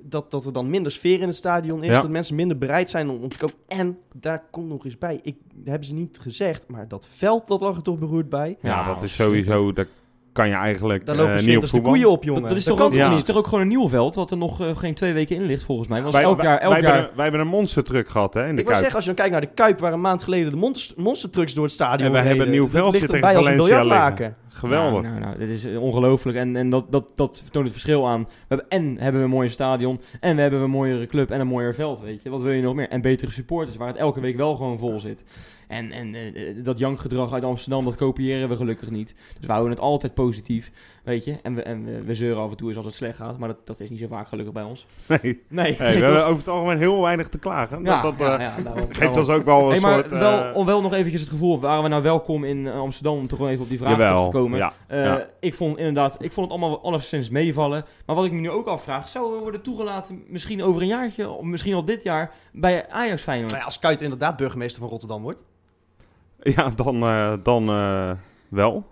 [0.02, 1.90] dat, dat er dan minder sfeer in het stadion is.
[1.90, 2.00] Ja.
[2.00, 3.54] Dat mensen minder bereid zijn om, om te kopen.
[3.68, 7.60] En daar komt nog eens bij, ik hebben ze niet gezegd, maar dat veld, dat
[7.60, 8.56] lag er toch beroerd bij.
[8.62, 9.46] Ja, Ja, dat is verschrikkelijk.
[9.46, 9.72] sowieso...
[9.72, 9.88] Daar
[10.32, 12.40] kan je eigenlijk Daar lopen niet op de koeien op, jongen.
[12.40, 13.12] Dat, dat is Dat toch ook, ja.
[13.12, 15.42] is er ook gewoon een nieuw veld, wat er nog eh, geen twee weken in
[15.42, 16.02] ligt, volgens mij.
[16.02, 16.94] Want Wij, elk jaar, elk wij, jaar...
[16.94, 19.18] Hebben, wij hebben een monstertruck gehad, hè, in de Ik wil zeggen, als je dan
[19.18, 22.12] kijkt naar de Kuip, waar een maand geleden de monster, monstertrucks door het stadion En
[22.12, 24.36] wij hebben een nieuw veldje ligt tegen een Valencia biljartlaken.
[24.52, 25.02] Geweldig.
[25.02, 26.38] Nou, nou, dit is eh, ongelooflijk.
[26.38, 28.22] En, en dat, dat, dat toont het verschil aan.
[28.22, 30.00] We hebben, en hebben we een mooier stadion.
[30.20, 32.30] En we hebben een mooiere club en een mooier veld, weet je.
[32.30, 32.88] Wat wil je nog meer?
[32.88, 35.24] En betere supporters, waar het elke week wel gewoon vol zit.
[35.68, 39.14] En, en eh, dat jankgedrag uit Amsterdam, dat kopiëren we gelukkig niet.
[39.38, 40.70] Dus we houden het altijd positief,
[41.02, 41.36] weet je.
[41.42, 43.38] En we, en we, we zeuren af en toe eens als het slecht gaat.
[43.38, 44.86] Maar dat, dat is niet zo vaak gelukkig bij ons.
[45.22, 45.42] Nee.
[45.48, 47.84] Nee, Hey, we hebben over het algemeen heel weinig te klagen.
[47.84, 49.18] Ja, dat dat, ja, eh, ja, daarom- geeft daarom.
[49.18, 50.12] ons ook wel een Hey, maar soort...
[50.12, 53.16] eh, wel, om wel nog eventjes het gevoel, waren we nou welkom in eh, Amsterdam
[53.16, 54.58] om toch gewoon even op die vraag jawel, te komen.
[54.58, 54.72] ja.
[54.86, 55.26] Eh, Ja.
[55.40, 57.84] Ik vond inderdaad, ik vond het allemaal alleszins meevallen.
[58.06, 61.28] Maar wat ik me nu ook afvraag, zou we worden toegelaten misschien over een jaartje,
[61.30, 63.50] of misschien al dit jaar, bij Ajax Feyenoord?
[63.50, 65.44] Nou ja, als Kuit inderdaad burgemeester van Rotterdam wordt.
[66.42, 68.10] Ja, dan, eh, dan eh,
[68.48, 68.86] wel.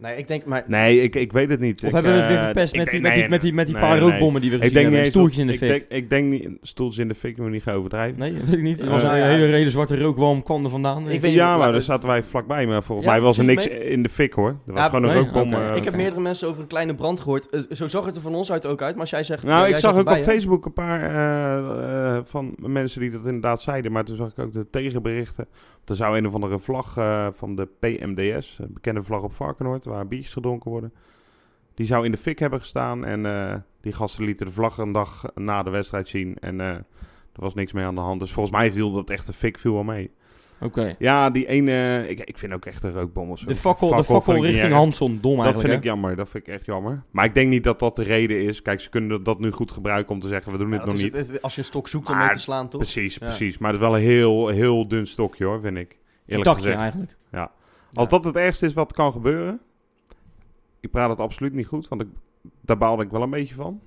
[0.00, 0.64] Nee, ik denk, maar...
[0.66, 1.76] Nee, ik, ik weet het niet.
[1.76, 3.52] Of Ik, hebben we het weer eh, verpest ik met, die, met, die, met die,
[3.52, 5.10] met die nee, paar rookbommen die we Ik gezien denk hebben?
[5.10, 5.68] stoeltjes in de ik fik?
[5.68, 6.48] denk, ik denk niet...
[6.62, 8.18] Stoeltjes in de fik, moet je niet gaan overdrijven.
[8.18, 8.82] Nee, weet ik niet.
[8.82, 9.24] Er was Eh, een ja.
[9.26, 11.08] hele, hele zwarte rookwalm kwam er vandaan.
[11.10, 12.66] Ik weet- ja, maar maar- daar zaten wij vlakbij.
[12.66, 13.84] Maar volgens Ja, mij was er niks mee?
[13.84, 14.48] in de fik, hoor.
[14.48, 15.18] Er was Ja, gewoon een nee?
[15.22, 15.52] rookbom.
[15.54, 17.48] Eh, ik heb meerdere mensen over een kleine brand gehoord.
[17.50, 18.92] Eh, zo zag het er van ons uit ook uit.
[18.92, 19.42] Maar als jij zegt...
[19.44, 20.16] Nou, eh, ik zag ook op?
[20.16, 23.92] Facebook een paar eh, eh, van mensen die dat inderdaad zeiden.
[23.92, 25.46] Maar toen zag ik ook de tegenberichten.
[25.88, 29.84] Er zou een of andere vlag eh, van de PMDS, een bekende vlag op Varkenoord,
[29.84, 30.92] waar biertjes gedronken worden.
[31.74, 33.04] Die zou in de fik hebben gestaan.
[33.04, 36.38] En eh, die gasten lieten de vlag een dag na de wedstrijd zien.
[36.38, 36.84] En eh, er
[37.32, 38.20] was niks mee aan de hand.
[38.20, 40.10] Dus volgens mij viel dat echt de fik viel wel mee.
[40.60, 40.94] Oké.
[40.98, 42.04] Ja, die ene...
[42.08, 43.46] Ik, ik vind ook echt een rookbom of zo.
[43.46, 44.72] De fakkel, de fakkel richting.
[44.72, 45.68] Hanson, dom Dat eigenlijk.
[45.72, 46.16] vind ik jammer.
[46.16, 47.02] Dat vind ik echt jammer.
[47.10, 48.62] Maar ik denk niet dat dat de reden is.
[48.62, 50.94] Kijk, ze kunnen dat nu goed gebruiken om te zeggen, we doen Ja, het dat
[50.94, 51.28] nog is niet.
[51.30, 52.80] het- als je een stok zoekt om mee te slaan, toch?
[52.80, 53.26] Precies, Ja.
[53.26, 53.58] precies.
[53.58, 55.98] Maar het is wel een heel, heel dun stokje hoor, vind ik.
[56.26, 56.80] Eerlijk takje gezegd.
[56.80, 57.16] eigenlijk.
[57.92, 59.60] Als dat het ergste is wat kan gebeuren.
[60.80, 62.08] Ik praat het absoluut niet goed, want ik,
[62.60, 63.80] daar baalde ik wel een beetje van.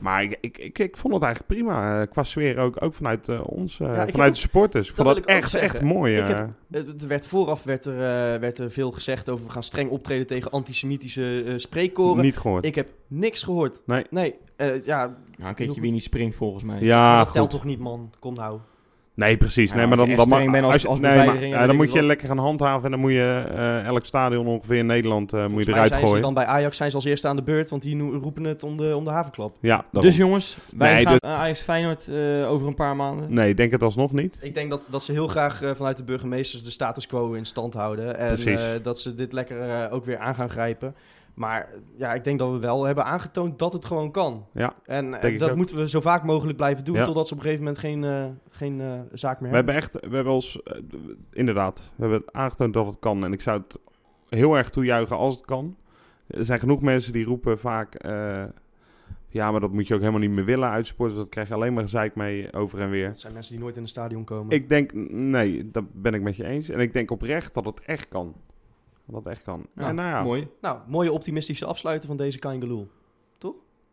[0.00, 2.00] Maar ik, ik, ik, ik vond het eigenlijk prima.
[2.02, 4.88] eh, qua sfeer ook, ook vanuit eh, ons, eh, Ja, ik heb vanuit de supporters.
[4.88, 6.14] Ik vond dat echt, echt mooi.
[6.14, 6.28] Ik eh.
[6.28, 7.96] heb- Het werd vooraf werd er,
[8.40, 12.22] werd er veel gezegd over we gaan streng optreden tegen antisemitische eh spreekkoren.
[12.24, 12.64] niet gehoord.
[12.64, 13.82] Ik heb niks gehoord.
[13.86, 14.04] Nee.
[14.10, 16.80] Nee, eh, ja, Nou, een keertje wie niet springt volgens mij.
[16.80, 17.34] ja, dat goed.
[17.34, 18.12] telt toch niet, man.
[18.18, 18.58] Kom nou.
[19.20, 19.70] Nee, precies.
[19.70, 22.84] Ja, nee, maar dan, als- nee, maar, beveiliging, ja, dan moet je lekker gaan handhaven.
[22.84, 26.00] En dan moet je eh, elk stadion ongeveer in Nederland eh, moet je eruit zijn
[26.00, 26.22] ze gooien.
[26.22, 28.76] dan bij Ajax zijn ze als eerste aan de beurt, want die roepen het om
[28.76, 29.56] de, om de havenklap.
[29.60, 29.84] Ja.
[29.90, 33.34] Dus jongens, wij Nee, gaan dus- Ajax Feyenoord eh, over een paar maanden.
[33.34, 34.38] Nee, ik denk het alsnog niet.
[34.40, 37.74] Ik denk dat, dat ze heel graag vanuit de burgemeesters de status quo in stand
[37.74, 38.18] houden.
[38.18, 38.60] En Precies.
[38.60, 40.94] eh, dat ze dit lekker ook weer aan gaan grijpen.
[41.40, 44.46] Maar ja, ik denk dat we wel hebben aangetoond dat het gewoon kan.
[44.52, 47.04] Ja, En eh, dat moeten we zo vaak mogelijk blijven doen, Ja.
[47.04, 49.74] totdat ze op een gegeven moment geen, eh, geen eh, zaak meer we hebben.
[49.74, 50.62] hebben echt, we hebben ons,
[51.32, 53.24] inderdaad, we hebben aangetoond dat het kan.
[53.24, 53.78] En ik zou het
[54.28, 55.76] heel erg toejuichen als het kan.
[56.26, 58.04] Er zijn genoeg mensen die roepen vaak,
[59.28, 61.16] ja, maar dat moet je ook helemaal niet meer willen uitsporten.
[61.16, 63.06] Dat krijg je alleen maar gezeik mee over en weer.
[63.06, 64.56] Het zijn mensen die nooit in het stadion komen.
[64.56, 66.68] Ik denk, nee, dat ben ik met je eens.
[66.68, 68.34] En ik denk oprecht dat het echt kan.
[69.10, 69.66] Dat echt kan.
[69.76, 70.48] Ja, en nou ja, Mooi.
[70.60, 72.88] Nou, mooie optimistische afsluiten van deze Kangaloo.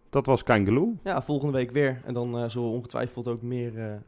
[0.09, 0.93] dat was Kangaloo.
[1.03, 2.01] Ja, volgende week weer.
[2.05, 3.99] En dan eh zullen we ongetwijfeld ook meer eh, eh,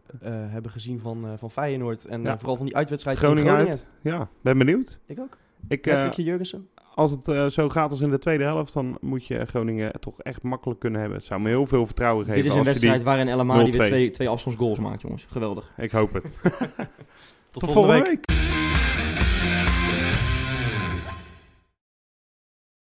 [0.52, 2.06] hebben gezien van, eh, van Feyenoord.
[2.06, 2.38] En Ja.
[2.38, 3.86] vooral van die uitwedstrijd Groningen, tegen Groningen.
[4.04, 4.13] uit.
[4.19, 5.00] Ja, ben benieuwd.
[5.06, 5.38] Ik ook.
[5.67, 6.67] Ik, eh, Jurgensen.
[6.95, 10.43] als het zo gaat als in de tweede helft, dan moet je Groningen toch echt
[10.43, 11.17] makkelijk kunnen hebben.
[11.17, 12.41] Het zou me heel veel vertrouwen geven.
[12.43, 13.88] Dit is een wedstrijd waarin El Amadi weer 0-2.
[13.88, 15.26] twee, twee afstandsgoals maakt, jongens.
[15.30, 15.72] Geweldig.
[15.76, 16.24] Die, ik hoop het.
[17.52, 18.06] Tot, volgende week.
[18.06, 18.38] week.